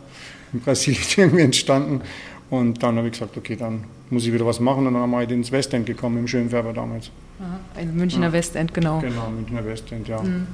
in 0.52 0.60
Brasilien 0.60 1.02
irgendwie 1.16 1.42
entstanden. 1.42 2.02
Und 2.50 2.82
dann 2.82 2.96
habe 2.96 3.06
ich 3.06 3.12
gesagt, 3.14 3.36
okay, 3.36 3.56
dann 3.56 3.84
muss 4.10 4.26
ich 4.26 4.32
wieder 4.32 4.44
was 4.44 4.60
machen. 4.60 4.86
Und 4.86 4.92
dann 4.92 5.02
haben 5.02 5.10
wir 5.10 5.18
halt 5.18 5.30
ins 5.30 5.50
Westend 5.50 5.86
gekommen, 5.86 6.18
im 6.18 6.28
Schönfärber 6.28 6.74
damals. 6.74 7.10
Aha, 7.40 7.80
in 7.80 7.96
Münchner 7.96 8.26
ja. 8.26 8.32
Westend, 8.32 8.74
genau. 8.74 9.00
Genau, 9.00 9.30
Münchner 9.30 9.64
Westend, 9.64 10.08
ja. 10.08 10.20
Mhm. 10.22 10.46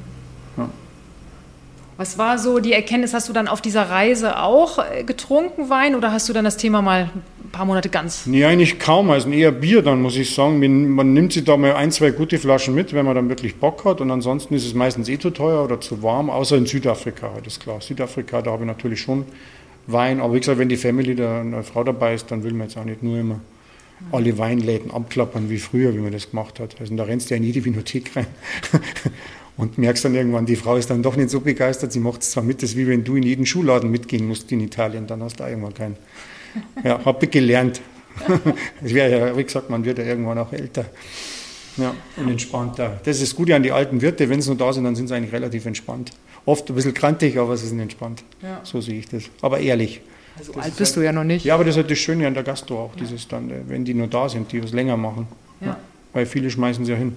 ja. 0.57 0.69
Was 1.99 2.17
war 2.17 2.39
so 2.39 2.61
die 2.61 2.73
Erkenntnis? 2.73 3.13
Hast 3.13 3.29
du 3.29 3.33
dann 3.33 3.49
auf 3.49 3.61
dieser 3.61 3.91
Reise 3.91 4.41
auch 4.41 4.79
äh, 4.79 5.03
getrunken 5.03 5.69
Wein 5.69 5.97
oder 5.97 6.13
hast 6.13 6.29
du 6.29 6.33
dann 6.33 6.45
das 6.45 6.57
Thema 6.57 6.81
mal 6.81 7.11
ein 7.43 7.51
paar 7.51 7.65
Monate 7.65 7.89
ganz? 7.89 8.25
Nee, 8.25 8.45
eigentlich 8.45 8.79
kaum. 8.79 9.11
Also 9.11 9.29
eher 9.31 9.51
Bier 9.51 9.83
dann, 9.83 10.01
muss 10.01 10.15
ich 10.17 10.33
sagen. 10.33 10.61
Man 10.95 11.13
nimmt 11.13 11.33
sich 11.33 11.43
da 11.43 11.57
mal 11.57 11.75
ein, 11.75 11.91
zwei 11.91 12.13
gute 12.13 12.39
Flaschen 12.39 12.73
mit, 12.77 12.93
wenn 12.93 13.05
man 13.05 13.17
dann 13.17 13.29
wirklich 13.29 13.57
Bock 13.57 13.85
hat. 13.85 14.01
Und 14.01 14.13
ansonsten 14.13 14.55
ist 14.55 14.65
es 14.65 14.75
meistens 14.75 15.09
eh 15.09 15.19
zu 15.19 15.31
teuer 15.31 15.65
oder 15.65 15.81
zu 15.81 16.01
warm, 16.01 16.31
außer 16.31 16.57
in 16.57 16.67
Südafrika, 16.67 17.33
das 17.43 17.55
ist 17.55 17.61
klar. 17.65 17.81
Südafrika, 17.81 18.43
da 18.43 18.53
habe 18.53 18.63
ich 18.63 18.69
natürlich 18.69 19.01
schon 19.01 19.25
Wein. 19.89 20.21
Aber 20.21 20.35
wie 20.35 20.39
gesagt, 20.39 20.59
wenn 20.61 20.69
die 20.69 20.77
Family, 20.77 21.17
da 21.17 21.41
eine 21.41 21.65
Frau 21.65 21.83
dabei 21.83 22.15
ist, 22.15 22.31
dann 22.31 22.45
will 22.45 22.53
man 22.53 22.69
jetzt 22.69 22.79
auch 22.79 22.85
nicht 22.85 23.03
nur 23.03 23.19
immer 23.19 23.41
alle 24.13 24.39
Weinläden 24.39 24.93
abklappern 24.93 25.51
wie 25.51 25.59
früher, 25.59 25.93
wie 25.95 25.99
man 25.99 26.13
das 26.13 26.31
gemacht 26.31 26.61
hat. 26.61 26.77
Also 26.79 26.95
da 26.95 27.03
rennst 27.03 27.29
du 27.29 27.35
ja 27.35 27.39
in 27.39 27.43
jede 27.43 27.65
Vinothek 27.65 28.15
rein 28.15 28.29
und 29.59 29.77
merkst 29.77 30.05
dann 30.05 30.15
irgendwann, 30.15 30.47
die 30.47 30.57
Frau 30.57 30.77
ist 30.77 30.89
dann 30.89 31.03
doch 31.03 31.17
nicht 31.17 31.31
so 31.31 31.41
begeistert, 31.41 31.93
sie 31.93 32.01
macht 32.01 32.23
es 32.23 32.31
zwar 32.31 32.45
mit, 32.45 32.63
das 32.63 32.71
ist 32.71 32.77
wie 32.77 32.87
wenn 32.87 33.05
du 33.05 33.17
in 33.17 33.25
jeden 33.25 33.45
Schuhladen 33.45 33.91
mitgehen 33.91 34.27
musst 34.27 34.51
in 34.53 34.61
Italien, 34.61 35.07
dann 35.07 35.23
hast 35.23 35.39
du 35.39 35.43
da 35.43 35.51
irgendwann 35.51 35.75
keinen. 35.75 35.97
Ja, 36.83 37.05
habe 37.05 37.25
ich 37.27 37.31
gelernt. 37.31 37.83
Es 38.83 38.95
wäre 38.95 39.11
ja, 39.11 39.37
wie 39.37 39.45
gesagt, 39.45 39.71
man 39.71 39.85
wird 39.85 39.99
ja 39.99 40.05
irgendwann 40.05 40.39
auch 40.39 40.53
älter. 40.53 40.87
Ja, 41.77 41.95
und 42.17 42.29
entspannter. 42.29 43.01
Das 43.05 43.21
ist 43.21 43.31
das 43.31 43.37
Gute 43.37 43.55
an 43.55 43.63
die 43.63 43.71
alten 43.71 44.01
Wirte, 44.01 44.29
wenn 44.29 44.43
sie 44.43 44.49
nur 44.49 44.59
da 44.59 44.73
sind, 44.73 44.85
dann 44.85 44.97
sind 44.97 45.07
sie 45.07 45.15
eigentlich 45.15 45.33
relativ 45.33 45.67
entspannt. 45.67 46.11
Oft 46.45 46.69
ein 46.69 46.75
bisschen 46.75 46.95
krantig, 46.95 47.39
aber 47.39 47.57
sie 47.57 47.69
sind 47.69 47.79
entspannt. 47.79 48.25
Ja. 48.43 48.61
So 48.65 48.81
sehe 48.81 48.99
ich 48.99 49.09
das. 49.09 49.25
Aber 49.43 49.61
ehrlich. 49.61 50.01
Also 50.37 50.55
alt 50.55 50.77
bist 50.77 50.93
halt, 50.93 50.97
du 50.97 51.05
ja 51.05 51.13
noch 51.13 51.25
nicht. 51.25 51.45
Ja, 51.45 51.55
aber 51.55 51.65
das 51.65 51.75
ist 51.75 51.83
halt 51.83 51.91
das 51.91 51.99
Schöne 51.99 52.27
an 52.27 52.35
der 52.35 52.43
Gastro 52.43 52.79
auch, 52.81 52.95
ja. 52.95 53.01
dieses 53.01 53.29
dann, 53.29 53.51
wenn 53.69 53.85
die 53.85 53.95
nur 53.95 54.09
da 54.09 54.29
sind, 54.29 54.51
die 54.51 54.63
was 54.63 54.73
länger 54.73 54.97
machen. 54.97 55.29
Ja. 55.61 55.77
Weil 56.13 56.27
viele 56.27 56.51
schmeißen 56.51 56.85
sie 56.85 56.93
ja 56.93 56.99
hin. 56.99 57.15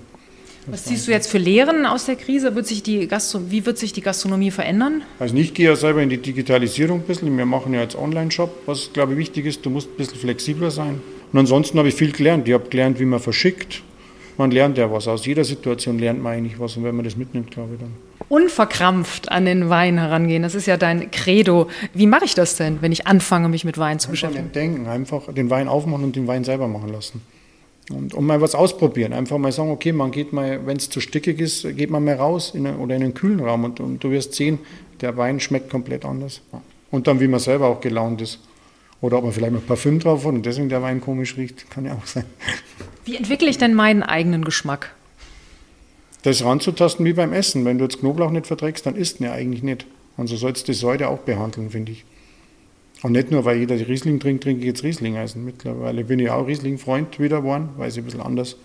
Was 0.67 0.85
ziehst 0.85 1.07
du 1.07 1.11
jetzt 1.11 1.29
für 1.29 1.39
Lehren 1.39 1.85
aus 1.85 2.05
der 2.05 2.15
Krise? 2.15 2.55
Wird 2.55 2.67
sich 2.67 2.83
die 2.83 3.09
wie 3.09 3.65
wird 3.65 3.77
sich 3.77 3.93
die 3.93 4.01
Gastronomie 4.01 4.51
verändern? 4.51 5.01
Also 5.19 5.35
ich 5.35 5.53
gehe 5.53 5.67
ja 5.67 5.75
selber 5.75 6.03
in 6.03 6.09
die 6.09 6.17
Digitalisierung 6.17 6.99
ein 6.99 7.05
bisschen. 7.05 7.35
Wir 7.35 7.45
machen 7.45 7.73
ja 7.73 7.81
jetzt 7.81 7.97
Online-Shop, 7.97 8.63
was 8.67 8.93
glaube 8.93 9.13
ich 9.13 9.17
wichtig 9.17 9.45
ist. 9.45 9.65
Du 9.65 9.69
musst 9.69 9.89
ein 9.89 9.97
bisschen 9.97 10.17
flexibler 10.17 10.69
sein. 10.69 11.01
Und 11.33 11.39
ansonsten 11.39 11.77
habe 11.79 11.87
ich 11.87 11.95
viel 11.95 12.11
gelernt. 12.11 12.47
Ich 12.47 12.53
habe 12.53 12.69
gelernt, 12.69 12.99
wie 12.99 13.05
man 13.05 13.19
verschickt. 13.19 13.81
Man 14.37 14.51
lernt 14.51 14.77
ja 14.77 14.91
was. 14.91 15.07
Aus 15.07 15.25
jeder 15.25 15.43
Situation 15.43 15.97
lernt 15.97 16.21
man 16.21 16.33
eigentlich 16.33 16.59
was. 16.59 16.77
Und 16.77 16.83
wenn 16.83 16.95
man 16.95 17.05
das 17.05 17.17
mitnimmt, 17.17 17.51
glaube 17.51 17.73
ich 17.73 17.79
dann. 17.79 17.91
Unverkrampft 18.29 19.31
an 19.31 19.45
den 19.45 19.69
Wein 19.69 19.97
herangehen, 19.97 20.43
das 20.43 20.55
ist 20.55 20.65
ja 20.65 20.77
dein 20.77 21.11
Credo. 21.11 21.67
Wie 21.93 22.07
mache 22.07 22.25
ich 22.25 22.33
das 22.33 22.55
denn, 22.55 22.81
wenn 22.81 22.91
ich 22.91 23.07
anfange, 23.07 23.49
mich 23.49 23.65
mit 23.65 23.77
Wein 23.77 23.99
zu 23.99 24.09
beschäftigen? 24.09 24.51
Denken, 24.53 24.87
einfach 24.87 25.33
den 25.33 25.49
Wein 25.49 25.67
aufmachen 25.67 26.05
und 26.05 26.15
den 26.15 26.27
Wein 26.27 26.43
selber 26.43 26.67
machen 26.67 26.89
lassen. 26.89 27.21
Und, 27.89 28.13
und 28.13 28.25
mal 28.25 28.39
was 28.39 28.55
ausprobieren. 28.55 29.11
Einfach 29.11 29.37
mal 29.37 29.51
sagen, 29.51 29.71
okay, 29.71 29.91
man 29.91 30.11
geht 30.11 30.33
mal, 30.33 30.65
wenn 30.65 30.77
es 30.77 30.89
zu 30.89 31.01
stickig 31.01 31.39
ist, 31.39 31.67
geht 31.75 31.89
man 31.89 32.03
mal 32.03 32.15
raus 32.15 32.51
in 32.53 32.65
oder 32.67 32.95
in 32.95 33.03
einen 33.03 33.13
kühlen 33.13 33.39
Raum 33.39 33.63
und, 33.63 33.79
und, 33.79 34.03
du 34.03 34.11
wirst 34.11 34.33
sehen, 34.33 34.59
der 35.01 35.17
Wein 35.17 35.39
schmeckt 35.39 35.69
komplett 35.69 36.05
anders. 36.05 36.41
Und 36.91 37.07
dann, 37.07 37.19
wie 37.19 37.27
man 37.27 37.39
selber 37.39 37.67
auch 37.67 37.81
gelaunt 37.81 38.21
ist. 38.21 38.39
Oder 39.01 39.17
ob 39.17 39.23
man 39.23 39.33
vielleicht 39.33 39.53
mal 39.53 39.61
Parfüm 39.61 39.99
drauf 39.99 40.25
hat 40.25 40.33
und 40.33 40.45
deswegen 40.45 40.69
der 40.69 40.81
Wein 40.83 41.01
komisch 41.01 41.35
riecht, 41.35 41.69
kann 41.71 41.85
ja 41.85 41.95
auch 41.95 42.05
sein. 42.05 42.25
Wie 43.03 43.15
entwickle 43.15 43.49
ich 43.49 43.57
denn 43.57 43.73
meinen 43.73 44.03
eigenen 44.03 44.45
Geschmack? 44.45 44.93
Das 46.21 46.43
ranzutasten 46.43 47.03
wie 47.03 47.13
beim 47.13 47.33
Essen. 47.33 47.65
Wenn 47.65 47.79
du 47.79 47.85
jetzt 47.85 47.99
Knoblauch 47.99 48.29
nicht 48.29 48.45
verträgst, 48.45 48.85
dann 48.85 48.95
isst 48.95 49.19
du 49.19 49.23
ihn 49.23 49.27
ja 49.27 49.33
eigentlich 49.33 49.63
nicht. 49.63 49.87
Und 50.17 50.27
so 50.27 50.35
sollst 50.35 50.67
du 50.67 50.71
die 50.71 50.77
Säure 50.77 51.07
auch 51.07 51.19
behandeln, 51.19 51.71
finde 51.71 51.93
ich. 51.93 52.05
Und 53.03 53.13
nicht 53.13 53.31
nur, 53.31 53.45
weil 53.45 53.57
jeder 53.57 53.75
Riesling 53.75 54.19
trinkt, 54.19 54.43
trinke 54.43 54.61
ich 54.61 54.67
jetzt 54.67 54.83
Riesling. 54.83 55.17
Also 55.17 55.39
mittlerweile 55.39 56.03
bin 56.03 56.19
ich 56.19 56.29
auch 56.29 56.45
Riesling-Freund 56.45 57.19
wieder 57.19 57.41
geworden, 57.41 57.69
weil 57.77 57.89
sie 57.89 58.01
ein 58.01 58.05
bisschen 58.05 58.21
anders 58.21 58.55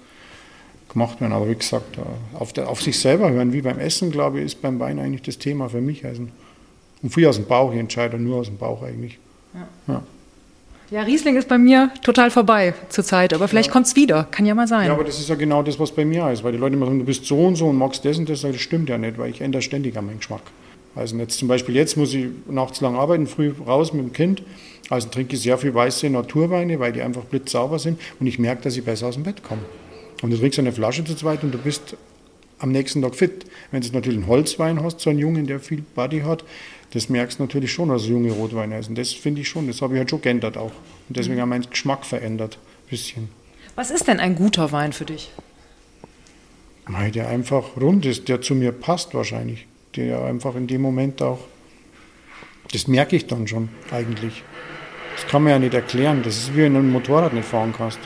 gemacht 0.90 1.20
werden. 1.20 1.32
Aber 1.32 1.48
wie 1.48 1.54
gesagt, 1.54 1.96
äh, 1.96 2.02
auf, 2.38 2.52
der, 2.52 2.68
auf 2.68 2.82
sich 2.82 2.98
selber 2.98 3.30
hören, 3.30 3.52
wie 3.52 3.62
beim 3.62 3.78
Essen, 3.78 4.10
glaube 4.10 4.38
ich, 4.38 4.46
ist 4.46 4.62
beim 4.62 4.78
Wein 4.78 4.98
eigentlich 4.98 5.22
das 5.22 5.38
Thema 5.38 5.68
für 5.68 5.80
mich. 5.80 6.04
Also, 6.04 6.26
und 7.02 7.14
viel 7.14 7.26
aus 7.26 7.36
dem 7.36 7.46
Bauch, 7.46 7.72
ich 7.72 7.78
entscheide 7.78 8.18
nur 8.18 8.38
aus 8.38 8.46
dem 8.46 8.58
Bauch 8.58 8.82
eigentlich. 8.82 9.18
Ja. 9.54 9.68
ja. 9.88 10.02
Ja, 10.88 11.02
Riesling 11.02 11.36
ist 11.36 11.48
bei 11.48 11.58
mir 11.58 11.90
total 12.02 12.30
vorbei 12.30 12.72
zurzeit, 12.90 13.34
aber 13.34 13.48
vielleicht 13.48 13.68
ja. 13.68 13.72
kommt 13.72 13.86
es 13.86 13.96
wieder. 13.96 14.28
Kann 14.30 14.46
ja 14.46 14.54
mal 14.54 14.68
sein. 14.68 14.86
Ja, 14.86 14.92
aber 14.92 15.02
das 15.02 15.18
ist 15.18 15.28
ja 15.28 15.34
genau 15.34 15.64
das, 15.64 15.80
was 15.80 15.90
bei 15.90 16.04
mir 16.04 16.30
ist, 16.30 16.44
weil 16.44 16.52
die 16.52 16.58
Leute 16.58 16.76
immer 16.76 16.86
sagen, 16.86 17.00
du 17.00 17.04
bist 17.04 17.24
so 17.24 17.44
und 17.44 17.56
so 17.56 17.66
und 17.66 17.76
magst 17.76 18.04
das 18.04 18.18
und 18.18 18.28
das. 18.28 18.42
Das 18.42 18.56
stimmt 18.60 18.88
ja 18.88 18.96
nicht, 18.96 19.18
weil 19.18 19.30
ich 19.30 19.40
ändere 19.40 19.62
ständig 19.62 19.96
an 19.96 20.06
meinen 20.06 20.18
Geschmack. 20.18 20.42
Also 20.96 21.16
jetzt 21.18 21.38
zum 21.38 21.46
Beispiel 21.46 21.76
jetzt 21.76 21.96
muss 21.96 22.12
ich 22.14 22.26
nachts 22.48 22.80
lang 22.80 22.96
arbeiten, 22.96 23.26
früh 23.26 23.52
raus 23.66 23.92
mit 23.92 24.02
dem 24.02 24.12
Kind. 24.12 24.42
Also 24.88 25.08
trinke 25.08 25.36
ich 25.36 25.42
sehr 25.42 25.58
viel 25.58 25.74
weiße 25.74 26.08
Naturweine, 26.10 26.80
weil 26.80 26.92
die 26.92 27.02
einfach 27.02 27.22
blitzsauber 27.24 27.78
sind 27.78 28.00
und 28.18 28.26
ich 28.26 28.38
merke, 28.38 28.62
dass 28.62 28.76
ich 28.76 28.84
besser 28.84 29.08
aus 29.08 29.14
dem 29.14 29.24
Bett 29.24 29.42
komme. 29.42 29.62
Und 30.22 30.30
du 30.30 30.38
trinkst 30.38 30.58
eine 30.58 30.72
Flasche 30.72 31.04
zu 31.04 31.14
zweit 31.14 31.44
und 31.44 31.52
du 31.52 31.58
bist 31.58 31.96
am 32.58 32.72
nächsten 32.72 33.02
Tag 33.02 33.14
fit. 33.14 33.44
Wenn 33.70 33.82
du 33.82 33.88
natürlich 33.92 34.18
einen 34.18 34.28
Holzwein 34.28 34.82
hast, 34.82 35.00
so 35.00 35.10
einen 35.10 35.18
Jungen, 35.18 35.46
der 35.46 35.60
viel 35.60 35.82
Body 35.94 36.20
hat, 36.20 36.44
das 36.92 37.08
merkst 37.08 37.38
du 37.38 37.42
natürlich 37.42 37.72
schon 37.72 37.90
als 37.90 38.06
junge 38.06 38.32
Rotweine. 38.32 38.76
Also 38.76 38.94
das 38.94 39.12
finde 39.12 39.42
ich 39.42 39.48
schon, 39.48 39.66
das 39.66 39.82
habe 39.82 39.94
ich 39.94 39.98
halt 39.98 40.08
schon 40.08 40.22
geändert 40.22 40.56
auch. 40.56 40.72
Und 41.08 41.16
deswegen 41.16 41.40
haben 41.40 41.50
mein 41.50 41.62
Geschmack 41.68 42.06
verändert, 42.06 42.56
ein 42.56 42.90
bisschen. 42.90 43.28
Was 43.74 43.90
ist 43.90 44.06
denn 44.08 44.20
ein 44.20 44.36
guter 44.36 44.72
Wein 44.72 44.94
für 44.94 45.04
dich? 45.04 45.30
Der 47.12 47.28
einfach 47.28 47.76
rund 47.78 48.06
ist, 48.06 48.28
der 48.28 48.40
zu 48.40 48.54
mir 48.54 48.72
passt 48.72 49.12
wahrscheinlich. 49.12 49.66
Der 49.96 50.22
einfach 50.22 50.54
in 50.56 50.66
dem 50.66 50.82
Moment 50.82 51.22
auch, 51.22 51.38
das 52.72 52.86
merke 52.86 53.16
ich 53.16 53.26
dann 53.26 53.48
schon 53.48 53.68
eigentlich. 53.90 54.42
Das 55.14 55.26
kann 55.26 55.42
man 55.42 55.52
ja 55.52 55.58
nicht 55.58 55.74
erklären. 55.74 56.22
Das 56.22 56.36
ist 56.36 56.54
wie 56.54 56.62
wenn 56.62 56.74
du 56.74 56.80
ein 56.80 56.90
Motorrad 56.92 57.32
nicht 57.32 57.48
fahren 57.48 57.72
kannst. 57.76 57.98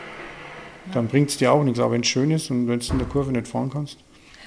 Dann 0.94 1.08
bringt 1.08 1.30
es 1.30 1.36
dir 1.38 1.52
auch 1.52 1.64
nichts. 1.64 1.80
Aber 1.80 1.92
wenn 1.92 2.02
es 2.02 2.08
schön 2.08 2.30
ist 2.30 2.50
und 2.50 2.68
wenn 2.68 2.78
du 2.78 2.92
in 2.92 2.98
der 2.98 3.08
Kurve 3.08 3.32
nicht 3.32 3.48
fahren 3.48 3.70
kannst. 3.72 3.98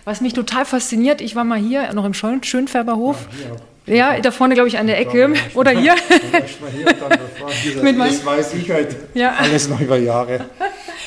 Was 0.06 0.22
mich 0.22 0.34
total 0.34 0.66
fasziniert, 0.66 1.22
ich 1.22 1.36
war 1.36 1.44
mal 1.44 1.60
hier 1.60 1.94
noch 1.94 2.06
im 2.06 2.14
Schönfärberhof. 2.14 3.28
Ja, 3.86 4.14
ja, 4.14 4.20
da 4.20 4.32
vorne, 4.32 4.54
glaube 4.54 4.70
ich, 4.70 4.78
an 4.78 4.88
der 4.88 4.98
Ecke. 5.00 5.34
Oder 5.56 5.72
hier. 5.72 5.96
das 6.32 8.26
weiß 8.26 8.54
ich 8.54 8.72
halt 8.72 8.96
ja. 9.14 9.34
alles 9.38 9.68
noch 9.68 9.82
über 9.82 9.98
Jahre. 9.98 10.46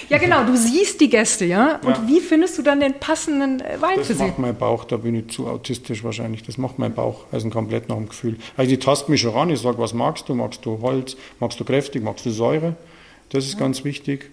Ja, 0.08 0.18
genau, 0.18 0.44
du 0.44 0.56
siehst 0.56 1.00
die 1.00 1.08
Gäste, 1.08 1.44
ja? 1.44 1.80
Und 1.82 1.90
ja. 1.90 2.02
wie 2.06 2.20
findest 2.20 2.58
du 2.58 2.62
dann 2.62 2.80
den 2.80 2.94
passenden 2.94 3.60
äh, 3.60 3.80
Wein 3.80 3.96
das 3.96 4.06
für 4.06 4.14
sie? 4.14 4.18
Das 4.18 4.28
macht 4.28 4.38
mein 4.38 4.56
Bauch, 4.56 4.84
da 4.84 4.96
bin 4.96 5.14
ich 5.14 5.28
zu 5.28 5.46
autistisch 5.46 6.04
wahrscheinlich. 6.04 6.42
Das 6.42 6.58
macht 6.58 6.78
mein 6.78 6.94
Bauch, 6.94 7.24
also 7.32 7.48
komplett 7.50 7.88
nach 7.88 7.96
dem 7.96 8.08
Gefühl. 8.08 8.36
Also 8.56 8.72
ich 8.72 8.78
taste 8.78 9.10
mich 9.10 9.20
schon 9.20 9.32
ran, 9.32 9.50
ich 9.50 9.60
sage, 9.60 9.78
was 9.78 9.94
magst 9.94 10.28
du? 10.28 10.34
Magst 10.34 10.64
du 10.64 10.80
Holz? 10.80 11.16
Magst 11.40 11.58
du 11.60 11.64
kräftig? 11.64 12.02
Magst 12.02 12.26
du 12.26 12.30
Säure? 12.30 12.76
Das 13.30 13.44
ist 13.44 13.54
ja. 13.54 13.60
ganz 13.60 13.84
wichtig. 13.84 14.30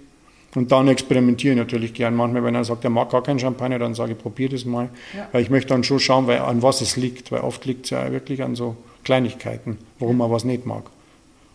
Und 0.55 0.72
dann 0.72 0.88
experimentiere 0.88 1.53
ich 1.53 1.60
natürlich 1.60 1.93
gern. 1.93 2.15
Manchmal, 2.15 2.43
wenn 2.43 2.55
er 2.55 2.63
sagt, 2.63 2.84
er 2.84 2.89
mag 2.89 3.10
gar 3.10 3.24
keinen 3.24 3.39
Champagner, 3.39 3.79
dann 3.79 3.96
sage 3.96 4.12
ich, 4.12 4.17
probier 4.17 4.50
das 4.50 4.65
mal. 4.65 4.89
Ja. 5.15 5.27
Weil 5.32 5.41
ich 5.41 5.50
möchte 5.50 5.70
dann 5.70 5.84
schon 5.84 6.00
schauen, 6.00 6.27
weil, 6.27 6.39
an 6.39 6.62
was 6.62 6.82
es 6.82 6.96
liegt. 6.96 7.32
Weil 7.32 7.41
oft 7.41 7.65
liegt 7.65 7.86
es 7.86 7.89
ja 7.89 8.12
wirklich 8.12 8.43
an 8.43 8.55
so 8.55 8.75
Kleinigkeiten, 9.03 9.77
warum 10.00 10.17
man 10.17 10.29
was 10.29 10.43
nicht 10.43 10.65
mag. 10.65 10.84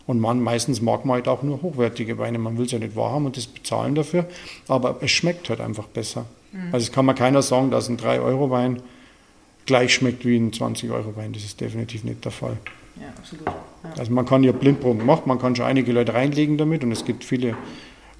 Und 0.08 0.20
man, 0.20 0.42
meistens 0.42 0.80
mag 0.80 1.04
man 1.04 1.16
halt 1.16 1.28
auch 1.28 1.42
nur 1.42 1.60
hochwertige 1.60 2.16
Weine. 2.16 2.38
Man 2.38 2.56
will 2.56 2.64
es 2.64 2.72
ja 2.72 2.78
nicht 2.78 2.96
wahrhaben 2.96 3.26
und 3.26 3.36
das 3.36 3.46
bezahlen 3.46 3.94
dafür. 3.94 4.24
Aber 4.66 4.96
es 5.02 5.10
schmeckt 5.10 5.50
halt 5.50 5.60
einfach 5.60 5.84
besser. 5.84 6.24
Mhm. 6.50 6.72
Also 6.72 6.84
es 6.84 6.92
kann 6.92 7.04
man 7.04 7.14
keiner 7.14 7.42
sagen, 7.42 7.70
dass 7.70 7.90
ein 7.90 7.98
3-Euro-Wein 7.98 8.80
gleich 9.66 9.92
schmeckt 9.92 10.24
wie 10.24 10.38
ein 10.38 10.50
20-Euro-Wein. 10.50 11.34
Das 11.34 11.44
ist 11.44 11.60
definitiv 11.60 12.04
nicht 12.04 12.24
der 12.24 12.32
Fall. 12.32 12.56
Ja, 12.96 13.08
absolut. 13.18 13.44
Ja. 13.44 13.54
Also 13.98 14.10
man 14.10 14.24
kann 14.24 14.42
ja 14.44 14.52
Blindproben 14.52 15.04
machen, 15.04 15.24
man 15.26 15.38
kann 15.38 15.54
schon 15.54 15.66
einige 15.66 15.92
Leute 15.92 16.14
reinlegen 16.14 16.56
damit 16.56 16.82
und 16.82 16.90
es 16.90 17.04
gibt 17.04 17.22
viele 17.22 17.54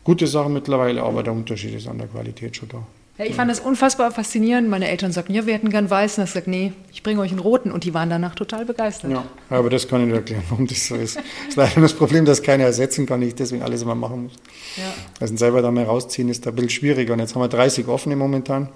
gute 0.04 0.26
Sachen 0.26 0.52
mittlerweile, 0.52 1.02
aber 1.02 1.22
der 1.22 1.32
Unterschied 1.32 1.74
ist 1.74 1.88
an 1.88 1.96
der 1.96 2.06
Qualität 2.06 2.54
schon 2.54 2.68
da. 2.68 2.82
Ja, 3.18 3.24
ich 3.24 3.34
fand 3.34 3.50
das 3.50 3.58
unfassbar 3.58 4.12
faszinierend. 4.12 4.68
Meine 4.68 4.88
Eltern 4.88 5.10
sagten, 5.10 5.34
ja, 5.34 5.44
wir 5.44 5.52
hätten 5.52 5.70
gern 5.70 5.90
weißen. 5.90 6.22
Ich 6.22 6.30
sagte, 6.30 6.50
nee, 6.50 6.72
ich 6.92 7.02
bringe 7.02 7.20
euch 7.20 7.32
einen 7.32 7.40
roten. 7.40 7.72
Und 7.72 7.82
die 7.82 7.92
waren 7.92 8.08
danach 8.08 8.36
total 8.36 8.64
begeistert. 8.64 9.10
Ja, 9.10 9.24
aber 9.50 9.70
das 9.70 9.88
kann 9.88 10.02
ich 10.02 10.06
nicht 10.06 10.16
erklären, 10.16 10.44
warum 10.48 10.68
das 10.68 10.86
so 10.86 10.94
ist. 10.94 11.16
Das 11.16 11.24
ist 11.48 11.56
leider 11.56 11.80
das 11.80 11.94
Problem, 11.94 12.24
dass 12.24 12.42
keiner 12.42 12.64
ersetzen 12.64 13.06
kann, 13.06 13.20
ich 13.22 13.34
deswegen 13.34 13.62
alles 13.62 13.82
immer 13.82 13.96
machen 13.96 14.24
muss. 14.24 14.32
Ja. 14.76 14.84
Also 15.18 15.36
selber 15.36 15.62
da 15.62 15.72
mal 15.72 15.82
rausziehen 15.82 16.28
ist 16.28 16.46
da 16.46 16.50
ein 16.50 16.54
bisschen 16.54 16.70
schwieriger. 16.70 17.12
Und 17.14 17.18
jetzt 17.18 17.34
haben 17.34 17.42
wir 17.42 17.48
30 17.48 17.88
offene 17.88 18.14
momentan, 18.14 18.68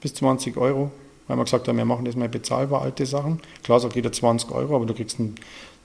bis 0.00 0.14
20 0.14 0.56
Euro. 0.56 0.90
Weil 1.28 1.36
wir 1.36 1.44
gesagt 1.44 1.68
haben, 1.68 1.78
wir 1.78 1.84
machen 1.84 2.04
das 2.04 2.16
mal 2.16 2.28
bezahlbar, 2.28 2.82
alte 2.82 3.06
Sachen. 3.06 3.40
Klar 3.62 3.78
sagt 3.78 3.94
jeder 3.94 4.12
20 4.12 4.50
Euro, 4.50 4.76
aber 4.76 4.86
du 4.86 4.94
kriegst 4.94 5.20
einen 5.20 5.36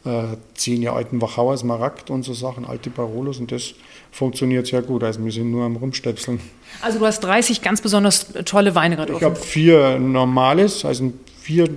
äh, 0.05 0.37
zehn 0.55 0.81
Jahre 0.81 0.97
alten 0.97 1.21
Wachauer 1.21 1.57
Smaragd 1.57 2.09
und 2.09 2.23
so 2.23 2.33
Sachen, 2.33 2.65
alte 2.65 2.89
Barolos 2.89 3.39
und 3.39 3.51
das 3.51 3.73
funktioniert 4.11 4.67
sehr 4.67 4.81
gut. 4.81 5.03
Also 5.03 5.23
wir 5.23 5.31
sind 5.31 5.51
nur 5.51 5.65
am 5.65 5.75
Rumstöpseln. 5.75 6.39
Also 6.81 6.99
du 6.99 7.05
hast 7.05 7.19
30 7.21 7.61
ganz 7.61 7.81
besonders 7.81 8.33
tolle 8.45 8.75
Weine 8.75 8.95
gerade 8.95 9.13
Ich 9.13 9.23
habe 9.23 9.35
vier 9.35 9.99
normales, 9.99 10.85
also 10.85 11.11
vier, 11.41 11.69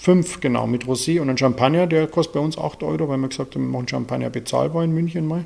fünf 0.00 0.40
genau 0.40 0.66
mit 0.66 0.84
Rosé 0.84 1.20
und 1.20 1.30
ein 1.30 1.38
Champagner, 1.38 1.86
der 1.86 2.06
kostet 2.06 2.34
bei 2.34 2.40
uns 2.40 2.58
8 2.58 2.82
Euro, 2.82 3.08
weil 3.08 3.18
wir 3.18 3.28
gesagt 3.28 3.54
haben, 3.54 3.62
wir 3.64 3.70
machen 3.70 3.88
Champagner 3.88 4.30
bezahlbar 4.30 4.84
in 4.84 4.92
München 4.92 5.26
mal. 5.26 5.44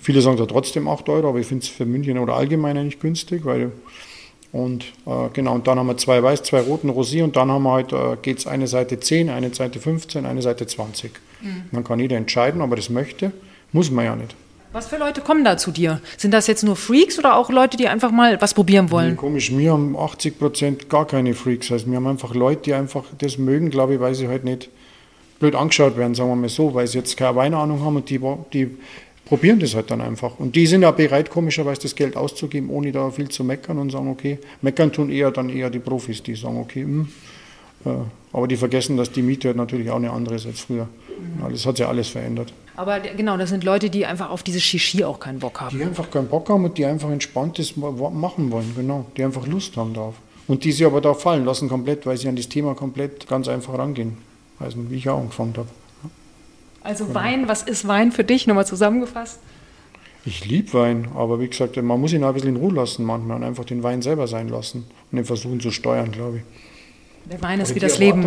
Viele 0.00 0.22
sagen 0.22 0.36
da 0.36 0.46
trotzdem 0.46 0.88
8 0.88 1.08
Euro, 1.08 1.30
aber 1.30 1.40
ich 1.40 1.46
finde 1.46 1.64
es 1.64 1.68
für 1.68 1.84
München 1.84 2.18
oder 2.18 2.34
allgemein 2.34 2.78
eigentlich 2.78 3.00
günstig, 3.00 3.44
weil 3.44 3.72
und 4.52 4.84
äh, 5.06 5.28
genau, 5.32 5.54
und 5.54 5.66
dann 5.66 5.78
haben 5.78 5.88
wir 5.88 5.96
zwei 5.98 6.22
weiß, 6.22 6.44
zwei 6.44 6.60
roten 6.60 6.88
Rosé 6.88 7.22
und 7.22 7.36
dann 7.36 7.50
haben 7.50 7.64
wir 7.64 7.72
halt, 7.72 7.92
äh, 7.92 8.16
geht 8.22 8.38
es 8.38 8.46
eine 8.46 8.66
Seite 8.66 8.98
10, 8.98 9.28
eine 9.28 9.52
Seite 9.52 9.80
15, 9.80 10.24
eine 10.24 10.40
Seite 10.40 10.66
20. 10.66 11.10
Mhm. 11.46 11.62
Man 11.70 11.84
kann 11.84 11.98
jeder 11.98 12.16
entscheiden, 12.16 12.60
ob 12.60 12.70
er 12.70 12.76
das 12.76 12.90
möchte. 12.90 13.32
Muss 13.72 13.90
man 13.90 14.04
ja 14.04 14.16
nicht. 14.16 14.34
Was 14.72 14.88
für 14.88 14.98
Leute 14.98 15.22
kommen 15.22 15.44
da 15.44 15.56
zu 15.56 15.70
dir? 15.70 16.00
Sind 16.18 16.32
das 16.32 16.46
jetzt 16.48 16.62
nur 16.62 16.76
Freaks 16.76 17.18
oder 17.18 17.36
auch 17.36 17.50
Leute, 17.50 17.76
die 17.76 17.88
einfach 17.88 18.10
mal 18.10 18.40
was 18.42 18.52
probieren 18.52 18.90
wollen? 18.90 19.10
Nee, 19.10 19.16
komisch, 19.16 19.56
wir 19.56 19.72
haben 19.72 19.96
80 19.96 20.38
Prozent 20.38 20.88
gar 20.90 21.06
keine 21.06 21.34
Freaks. 21.34 21.72
Also 21.72 21.86
wir 21.86 21.96
haben 21.96 22.06
einfach 22.06 22.34
Leute, 22.34 22.62
die 22.62 22.74
einfach 22.74 23.04
das 23.18 23.38
mögen, 23.38 23.70
glaube 23.70 23.94
ich, 23.94 24.00
weil 24.00 24.14
sie 24.14 24.28
halt 24.28 24.44
nicht 24.44 24.68
blöd 25.38 25.54
angeschaut 25.54 25.96
werden, 25.96 26.14
sagen 26.14 26.30
wir 26.30 26.36
mal 26.36 26.48
so, 26.48 26.74
weil 26.74 26.86
sie 26.86 26.98
jetzt 26.98 27.16
keine 27.16 27.36
Weinahnung 27.36 27.82
haben 27.82 27.96
und 27.96 28.10
die, 28.10 28.20
die 28.52 28.76
probieren 29.24 29.60
das 29.60 29.74
halt 29.74 29.90
dann 29.90 30.00
einfach. 30.00 30.38
Und 30.38 30.56
die 30.56 30.66
sind 30.66 30.82
ja 30.82 30.90
bereit, 30.90 31.30
komischerweise 31.30 31.82
das 31.82 31.94
Geld 31.94 32.16
auszugeben, 32.16 32.70
ohne 32.70 32.92
da 32.92 33.10
viel 33.10 33.28
zu 33.28 33.44
meckern 33.44 33.78
und 33.78 33.90
sagen, 33.90 34.08
okay, 34.08 34.38
meckern 34.62 34.92
tun 34.92 35.10
eher 35.10 35.30
dann 35.30 35.48
eher 35.48 35.70
die 35.70 35.78
Profis, 35.78 36.22
die 36.22 36.34
sagen, 36.34 36.58
okay, 36.58 36.84
mh, 36.84 37.04
hm, 37.04 37.08
aber 38.32 38.48
die 38.48 38.56
vergessen, 38.56 38.96
dass 38.96 39.10
die 39.10 39.22
Miete 39.22 39.54
natürlich 39.54 39.90
auch 39.90 39.96
eine 39.96 40.10
andere 40.10 40.34
ist 40.34 40.46
als 40.46 40.60
früher. 40.60 40.84
Mhm. 40.84 41.50
Das 41.50 41.64
hat 41.64 41.76
sich 41.76 41.86
alles 41.86 42.08
verändert. 42.08 42.52
Aber 42.76 43.00
genau, 43.00 43.36
das 43.36 43.50
sind 43.50 43.64
Leute, 43.64 43.88
die 43.88 44.04
einfach 44.04 44.30
auf 44.30 44.42
diese 44.42 44.60
Shishi 44.60 45.04
auch 45.04 45.18
keinen 45.18 45.38
Bock 45.38 45.60
haben. 45.60 45.78
Die 45.78 45.82
einfach 45.82 46.10
keinen 46.10 46.28
Bock 46.28 46.48
haben 46.50 46.64
und 46.64 46.76
die 46.76 46.84
einfach 46.84 47.10
entspanntes 47.10 47.76
machen 47.76 48.50
wollen, 48.50 48.72
genau. 48.76 49.06
Die 49.16 49.24
einfach 49.24 49.46
Lust 49.46 49.76
haben 49.76 49.94
darauf. 49.94 50.14
Und 50.46 50.64
die 50.64 50.72
sich 50.72 50.84
aber 50.84 51.00
da 51.00 51.14
fallen 51.14 51.44
lassen 51.44 51.68
komplett, 51.68 52.06
weil 52.06 52.16
sie 52.18 52.28
an 52.28 52.36
das 52.36 52.48
Thema 52.48 52.74
komplett 52.74 53.26
ganz 53.26 53.48
einfach 53.48 53.78
rangehen. 53.78 54.18
Also 54.60 54.78
wie 54.90 54.96
ich 54.96 55.08
auch 55.08 55.18
angefangen 55.18 55.54
habe. 55.56 55.68
Also 56.82 57.06
genau. 57.06 57.18
Wein, 57.18 57.48
was 57.48 57.62
ist 57.62 57.88
Wein 57.88 58.12
für 58.12 58.24
dich? 58.24 58.46
Nochmal 58.46 58.66
zusammengefasst. 58.66 59.40
Ich 60.24 60.44
liebe 60.44 60.72
Wein, 60.74 61.08
aber 61.14 61.40
wie 61.40 61.48
gesagt, 61.48 61.76
man 61.76 62.00
muss 62.00 62.12
ihn 62.12 62.24
auch 62.24 62.28
ein 62.28 62.34
bisschen 62.34 62.56
in 62.56 62.60
Ruhe 62.60 62.74
lassen 62.74 63.04
manchmal 63.04 63.36
und 63.38 63.44
einfach 63.44 63.64
den 63.64 63.82
Wein 63.82 64.02
selber 64.02 64.26
sein 64.26 64.48
lassen 64.48 64.84
und 65.10 65.18
ihn 65.18 65.24
versuchen 65.24 65.60
zu 65.60 65.70
steuern, 65.70 66.10
glaube 66.10 66.38
ich. 66.38 66.42
Der 67.30 67.42
Wein 67.42 67.60
ist 67.60 67.74
wie 67.74 67.80
das 67.80 67.98
Leben. 67.98 68.22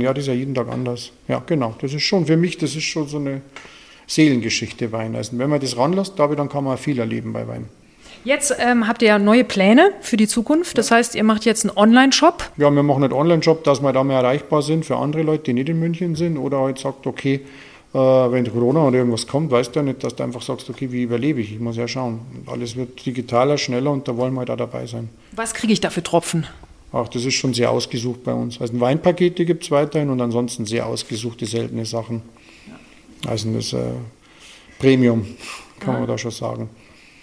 Ja, 0.00 0.12
das 0.12 0.24
ist 0.24 0.26
ja 0.26 0.34
jeden 0.34 0.54
Tag 0.54 0.68
anders. 0.68 1.12
Ja, 1.28 1.42
genau. 1.46 1.74
Das 1.80 1.94
ist 1.94 2.02
schon 2.02 2.26
für 2.26 2.36
mich, 2.36 2.58
das 2.58 2.74
ist 2.74 2.82
schon 2.82 3.06
so 3.06 3.18
eine 3.18 3.42
Seelengeschichte 4.06 4.90
Wein. 4.90 5.14
Also 5.14 5.38
wenn 5.38 5.48
man 5.48 5.60
das 5.60 5.76
ranlässt, 5.76 6.16
glaube 6.16 6.34
ich, 6.34 6.38
dann 6.38 6.48
kann 6.48 6.64
man 6.64 6.76
viel 6.76 6.98
erleben 6.98 7.32
bei 7.32 7.46
Wein. 7.46 7.68
Jetzt 8.24 8.54
ähm, 8.58 8.86
habt 8.86 9.02
ihr 9.02 9.08
ja 9.08 9.18
neue 9.18 9.44
Pläne 9.44 9.92
für 10.00 10.16
die 10.16 10.26
Zukunft. 10.26 10.76
Das 10.76 10.90
heißt, 10.90 11.14
ihr 11.14 11.24
macht 11.24 11.44
jetzt 11.44 11.64
einen 11.64 11.76
Online-Shop. 11.76 12.50
Ja, 12.58 12.70
wir 12.70 12.82
machen 12.82 13.04
einen 13.04 13.12
Online-Shop, 13.12 13.64
dass 13.64 13.80
wir 13.80 13.92
da 13.92 14.04
mehr 14.04 14.18
erreichbar 14.18 14.62
sind 14.62 14.84
für 14.84 14.96
andere 14.96 15.22
Leute, 15.22 15.44
die 15.44 15.52
nicht 15.54 15.68
in 15.68 15.78
München 15.78 16.16
sind. 16.16 16.36
Oder 16.36 16.58
halt 16.58 16.78
sagt, 16.78 17.06
okay, 17.06 17.40
äh, 17.94 17.98
wenn 17.98 18.50
Corona 18.52 18.84
oder 18.84 18.98
irgendwas 18.98 19.26
kommt, 19.26 19.50
weißt 19.50 19.74
du 19.74 19.80
ja 19.80 19.84
nicht, 19.84 20.04
dass 20.04 20.16
du 20.16 20.22
einfach 20.22 20.42
sagst, 20.42 20.68
okay, 20.68 20.92
wie 20.92 21.02
überlebe 21.02 21.40
ich? 21.40 21.52
Ich 21.52 21.60
muss 21.60 21.76
ja 21.76 21.88
schauen. 21.88 22.20
alles 22.46 22.76
wird 22.76 23.04
digitaler, 23.06 23.56
schneller 23.56 23.90
und 23.90 24.06
da 24.06 24.16
wollen 24.16 24.34
wir 24.34 24.40
halt 24.40 24.50
auch 24.50 24.56
dabei 24.56 24.86
sein. 24.86 25.08
Was 25.32 25.54
kriege 25.54 25.72
ich 25.72 25.80
da 25.80 25.88
für 25.88 26.02
Tropfen? 26.02 26.46
Ach, 26.92 27.08
das 27.08 27.24
ist 27.24 27.34
schon 27.34 27.54
sehr 27.54 27.70
ausgesucht 27.70 28.24
bei 28.24 28.32
uns. 28.32 28.60
Also 28.60 28.78
Weinpakete 28.80 29.44
gibt 29.44 29.62
es 29.64 29.70
weiterhin 29.70 30.10
und 30.10 30.20
ansonsten 30.20 30.66
sehr 30.66 30.86
ausgesuchte, 30.86 31.46
seltene 31.46 31.86
Sachen. 31.86 32.22
Also 33.26 33.52
das 33.52 33.72
äh, 33.72 33.92
Premium, 34.78 35.24
kann 35.78 35.94
ja. 35.94 36.00
man 36.00 36.08
da 36.08 36.18
schon 36.18 36.32
sagen. 36.32 36.68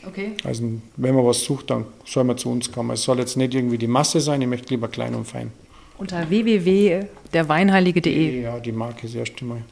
Okay. 0.05 0.31
Also 0.43 0.63
wenn 0.95 1.15
man 1.15 1.25
was 1.25 1.43
sucht, 1.43 1.69
dann 1.69 1.85
soll 2.05 2.23
man 2.23 2.37
zu 2.37 2.49
uns 2.49 2.71
kommen. 2.71 2.91
Es 2.91 3.03
soll 3.03 3.19
jetzt 3.19 3.35
nicht 3.35 3.53
irgendwie 3.53 3.77
die 3.77 3.87
Masse 3.87 4.21
sein, 4.21 4.41
ich 4.41 4.47
möchte 4.47 4.69
lieber 4.69 4.87
klein 4.87 5.13
und 5.15 5.25
fein. 5.25 5.51
Unter 5.97 6.29
www.derweinheilige.de. 6.29 8.43
Ja, 8.43 8.59
die 8.59 8.71
Marke 8.71 9.07
ist 9.07 9.15
erst 9.15 9.33
einmal 9.41 9.63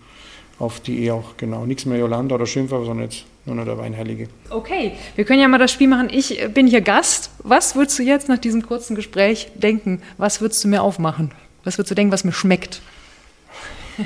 auf 0.59 0.81
die 0.81 1.05
E 1.05 1.11
auch, 1.11 1.37
genau. 1.37 1.65
Nichts 1.65 1.85
mehr 1.85 1.99
Jolanda 1.99 2.35
oder 2.35 2.45
Schimpfer, 2.45 2.83
sondern 2.83 3.05
jetzt 3.05 3.23
nur 3.45 3.55
noch 3.55 3.65
der 3.65 3.77
Weinheilige. 3.77 4.27
Okay, 4.49 4.93
wir 5.15 5.25
können 5.25 5.39
ja 5.39 5.47
mal 5.47 5.57
das 5.59 5.71
Spiel 5.71 5.87
machen. 5.87 6.09
Ich 6.11 6.39
bin 6.53 6.67
hier 6.67 6.81
Gast. 6.81 7.29
Was 7.39 7.75
würdest 7.75 7.99
du 7.99 8.03
jetzt 8.03 8.27
nach 8.27 8.39
diesem 8.39 8.65
kurzen 8.65 8.95
Gespräch 8.95 9.51
denken? 9.55 10.01
Was 10.17 10.41
würdest 10.41 10.63
du 10.63 10.67
mir 10.67 10.81
aufmachen? 10.81 11.31
Was 11.63 11.77
würdest 11.77 11.91
du 11.91 11.95
denken, 11.95 12.11
was 12.11 12.23
mir 12.23 12.33
schmeckt? 12.33 12.81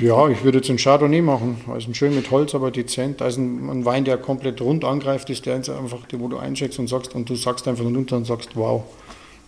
Ja, 0.00 0.28
ich 0.28 0.44
würde 0.44 0.58
jetzt 0.58 0.68
einen 0.68 0.78
Chardonnay 0.78 1.20
machen. 1.20 1.62
Also 1.68 1.92
schön 1.94 2.14
mit 2.14 2.30
Holz, 2.30 2.54
aber 2.54 2.70
dezent. 2.70 3.20
Also 3.22 3.40
ein 3.40 3.84
Wein, 3.84 4.04
der 4.04 4.18
komplett 4.18 4.60
rund 4.60 4.84
angreift, 4.84 5.30
ist 5.30 5.46
der 5.46 5.56
einfach, 5.56 5.98
wo 6.12 6.28
du 6.28 6.38
eincheckst 6.38 6.78
und 6.78 6.86
sagst 6.86 7.14
und 7.16 7.28
du 7.28 7.34
sagst 7.34 7.66
einfach 7.66 7.84
runter 7.84 8.16
und 8.16 8.24
sagst, 8.24 8.50
wow, 8.54 8.84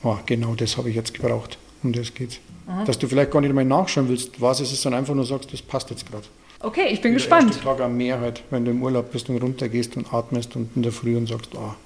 wow 0.02 0.18
genau 0.26 0.56
das 0.56 0.76
habe 0.76 0.90
ich 0.90 0.96
jetzt 0.96 1.14
gebraucht. 1.14 1.58
Um 1.84 1.92
das 1.92 2.12
geht's. 2.12 2.40
Mhm. 2.66 2.84
Dass 2.86 2.98
du 2.98 3.06
vielleicht 3.06 3.30
gar 3.30 3.40
nicht 3.40 3.54
mehr 3.54 3.64
nachschauen 3.64 4.08
willst, 4.08 4.40
was 4.40 4.58
es 4.58 4.72
ist, 4.72 4.82
sondern 4.82 5.00
einfach 5.00 5.14
nur 5.14 5.24
sagst, 5.24 5.52
das 5.52 5.62
passt 5.62 5.90
jetzt 5.90 6.10
gerade. 6.10 6.24
Okay, 6.62 6.88
ich 6.90 7.00
bin 7.00 7.12
gespannt. 7.14 7.56
Der 7.56 7.62
Tag 7.62 7.80
am 7.80 7.96
Meer 7.96 8.20
halt, 8.20 8.42
wenn 8.50 8.64
du 8.64 8.70
im 8.70 8.82
Urlaub 8.82 9.10
bist 9.12 9.28
und 9.28 9.42
runtergehst 9.42 9.96
und 9.96 10.12
atmest 10.12 10.54
und 10.56 10.76
in 10.76 10.82
der 10.82 10.92
Früh 10.92 11.16
und 11.16 11.28
sagst, 11.28 11.56
ah, 11.56 11.76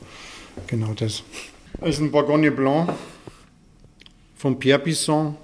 genau 0.67 0.93
das. 0.95 1.23
Das 1.81 1.91
ist 1.91 2.01
ein 2.01 2.11
Bourgogne 2.11 2.51
Blanc 2.51 2.93
von 4.37 4.59
Pierre 4.59 4.79
Bisson 4.79 5.37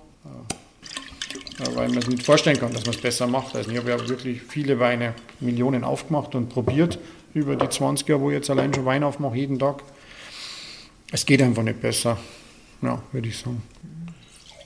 weil 1.75 1.89
man 1.89 2.01
sich 2.01 2.11
nicht 2.11 2.27
vorstellen 2.27 2.59
kann, 2.59 2.73
dass 2.73 2.85
man 2.85 2.95
es 2.95 3.01
besser 3.01 3.27
macht. 3.27 3.55
Also 3.55 3.71
ich 3.71 3.79
habe 3.79 3.91
ja 3.91 4.09
wirklich 4.09 4.43
viele 4.43 4.79
Weine, 4.79 5.15
Millionen 5.41 5.85
aufgemacht 5.85 6.35
und 6.35 6.49
probiert 6.49 6.99
über 7.35 7.57
die 7.57 7.69
20 7.69 8.09
Jahre, 8.09 8.21
wo 8.21 8.31
ich 8.31 8.37
jetzt 8.37 8.51
allein 8.51 8.75
schon 8.75 8.85
Wein 8.85 9.05
aufmache, 9.05 9.37
jeden 9.37 9.59
Tag. 9.59 9.83
Es 11.11 11.27
geht 11.27 11.43
einfach 11.43 11.63
nicht 11.63 11.81
besser, 11.81 12.19
ja, 12.81 13.03
würde 13.13 13.29
ich 13.29 13.39
sagen. 13.39 13.63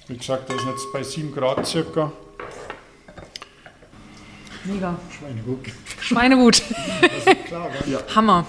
Wie 0.08 0.16
gesagt, 0.16 0.48
das 0.48 0.56
ist 0.56 0.66
jetzt 0.66 0.92
bei 0.92 1.02
7 1.02 1.32
Grad 1.32 1.66
circa. 1.66 2.12
Mega. 4.66 4.98
Schweinegut. 5.18 5.58
Schweinegut. 6.00 6.62
Klar, 7.46 7.70
ja. 7.90 8.00
Hammer. 8.14 8.46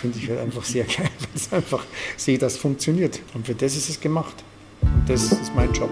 Finde 0.00 0.18
ich 0.18 0.28
halt 0.28 0.40
einfach 0.40 0.64
sehr 0.64 0.84
geil, 0.84 1.08
weil 1.18 1.28
ich 1.34 1.52
einfach 1.52 1.84
sehe, 2.16 2.38
dass 2.38 2.54
es 2.54 2.58
funktioniert. 2.58 3.20
Und 3.34 3.46
für 3.46 3.54
das 3.54 3.76
ist 3.76 3.88
es 3.88 4.00
gemacht. 4.00 4.42
Und 4.82 5.08
das 5.08 5.30
ist 5.30 5.54
mein 5.54 5.72
Job. 5.72 5.90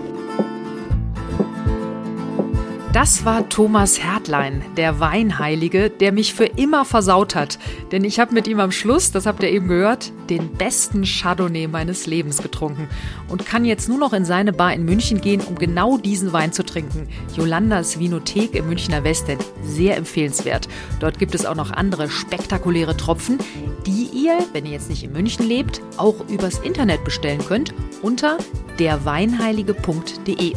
Das 2.99 3.25
war 3.25 3.49
Thomas 3.49 4.03
Hertlein, 4.03 4.61
der 4.77 4.99
Weinheilige, 4.99 5.89
der 5.89 6.11
mich 6.11 6.35
für 6.35 6.47
immer 6.47 6.85
versaut 6.85 7.37
hat. 7.37 7.57
Denn 7.93 8.03
ich 8.03 8.19
habe 8.19 8.35
mit 8.35 8.49
ihm 8.49 8.59
am 8.59 8.73
Schluss, 8.73 9.13
das 9.13 9.25
habt 9.25 9.41
ihr 9.45 9.51
eben 9.51 9.69
gehört, 9.69 10.11
den 10.29 10.55
besten 10.55 11.05
Chardonnay 11.05 11.69
meines 11.69 12.09
Lebens 12.09 12.43
getrunken 12.43 12.89
und 13.29 13.47
kann 13.47 13.65
jetzt 13.65 13.89
nur 13.89 13.99
noch 13.99 14.13
in 14.13 14.25
seine 14.25 14.53
Bar 14.53 14.73
in 14.73 14.85
München 14.85 15.21
gehen, 15.21 15.43
um 15.43 15.55
genau 15.55 15.97
diesen 15.97 16.33
Wein 16.33 16.53
zu 16.53 16.65
trinken. 16.65 17.09
Jolandas 17.37 18.01
Vinothek 18.01 18.57
im 18.57 18.67
Münchner 18.67 19.05
Westend. 19.05 19.45
Sehr 19.63 19.97
empfehlenswert. 19.97 20.67
Dort 20.99 21.21
gibt 21.21 21.37
es 21.37 21.47
auch 21.47 21.55
noch 21.55 21.71
andere 21.71 22.11
spektakuläre 22.11 22.97
Tropfen, 22.97 23.39
die 23.87 24.09
ihr, 24.13 24.41
wenn 24.53 24.67
ihr 24.67 24.73
jetzt 24.73 24.91
nicht 24.91 25.05
in 25.05 25.13
München 25.13 25.47
lebt, 25.47 25.83
auch 25.99 26.29
übers 26.29 26.59
Internet 26.59 27.05
bestellen 27.05 27.47
könnt 27.47 27.73
unter 28.03 28.39
derweinheilige.de. 28.79 30.55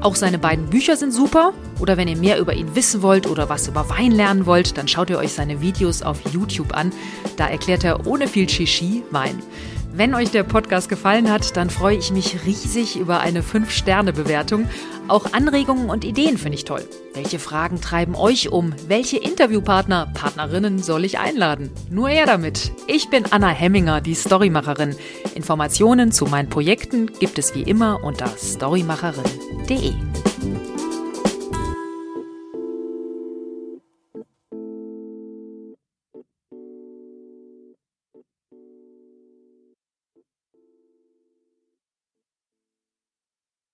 Auch 0.00 0.16
seine 0.16 0.38
beiden 0.38 0.66
Bücher 0.66 0.96
sind 0.96 1.12
super. 1.12 1.52
Oder 1.80 1.96
wenn 1.96 2.08
ihr 2.08 2.16
mehr 2.16 2.38
über 2.38 2.54
ihn 2.54 2.74
wissen 2.74 3.02
wollt 3.02 3.26
oder 3.26 3.48
was 3.48 3.68
über 3.68 3.88
Wein 3.88 4.12
lernen 4.12 4.46
wollt, 4.46 4.76
dann 4.76 4.86
schaut 4.86 5.10
ihr 5.10 5.18
euch 5.18 5.32
seine 5.32 5.60
Videos 5.60 6.02
auf 6.02 6.20
YouTube 6.32 6.76
an. 6.76 6.92
Da 7.36 7.48
erklärt 7.48 7.84
er 7.84 8.06
ohne 8.06 8.28
viel 8.28 8.48
Shishi 8.48 9.02
Wein. 9.10 9.42
Wenn 9.96 10.12
euch 10.16 10.32
der 10.32 10.42
Podcast 10.42 10.88
gefallen 10.88 11.30
hat, 11.30 11.56
dann 11.56 11.70
freue 11.70 11.96
ich 11.96 12.10
mich 12.10 12.44
riesig 12.44 12.96
über 12.96 13.20
eine 13.20 13.42
5-Sterne-Bewertung. 13.42 14.68
Auch 15.06 15.32
Anregungen 15.32 15.88
und 15.88 16.04
Ideen 16.04 16.36
finde 16.36 16.58
ich 16.58 16.64
toll. 16.64 16.82
Welche 17.14 17.38
Fragen 17.38 17.80
treiben 17.80 18.16
euch 18.16 18.50
um? 18.50 18.74
Welche 18.88 19.18
Interviewpartner, 19.18 20.10
Partnerinnen 20.12 20.80
soll 20.80 21.04
ich 21.04 21.20
einladen? 21.20 21.70
Nur 21.90 22.08
er 22.10 22.26
damit. 22.26 22.72
Ich 22.88 23.08
bin 23.08 23.26
Anna 23.30 23.50
Hemminger, 23.50 24.00
die 24.00 24.16
Storymacherin. 24.16 24.96
Informationen 25.36 26.10
zu 26.10 26.24
meinen 26.24 26.48
Projekten 26.48 27.06
gibt 27.20 27.38
es 27.38 27.54
wie 27.54 27.62
immer 27.62 28.02
unter 28.02 28.26
storymacherin.de. 28.26 29.92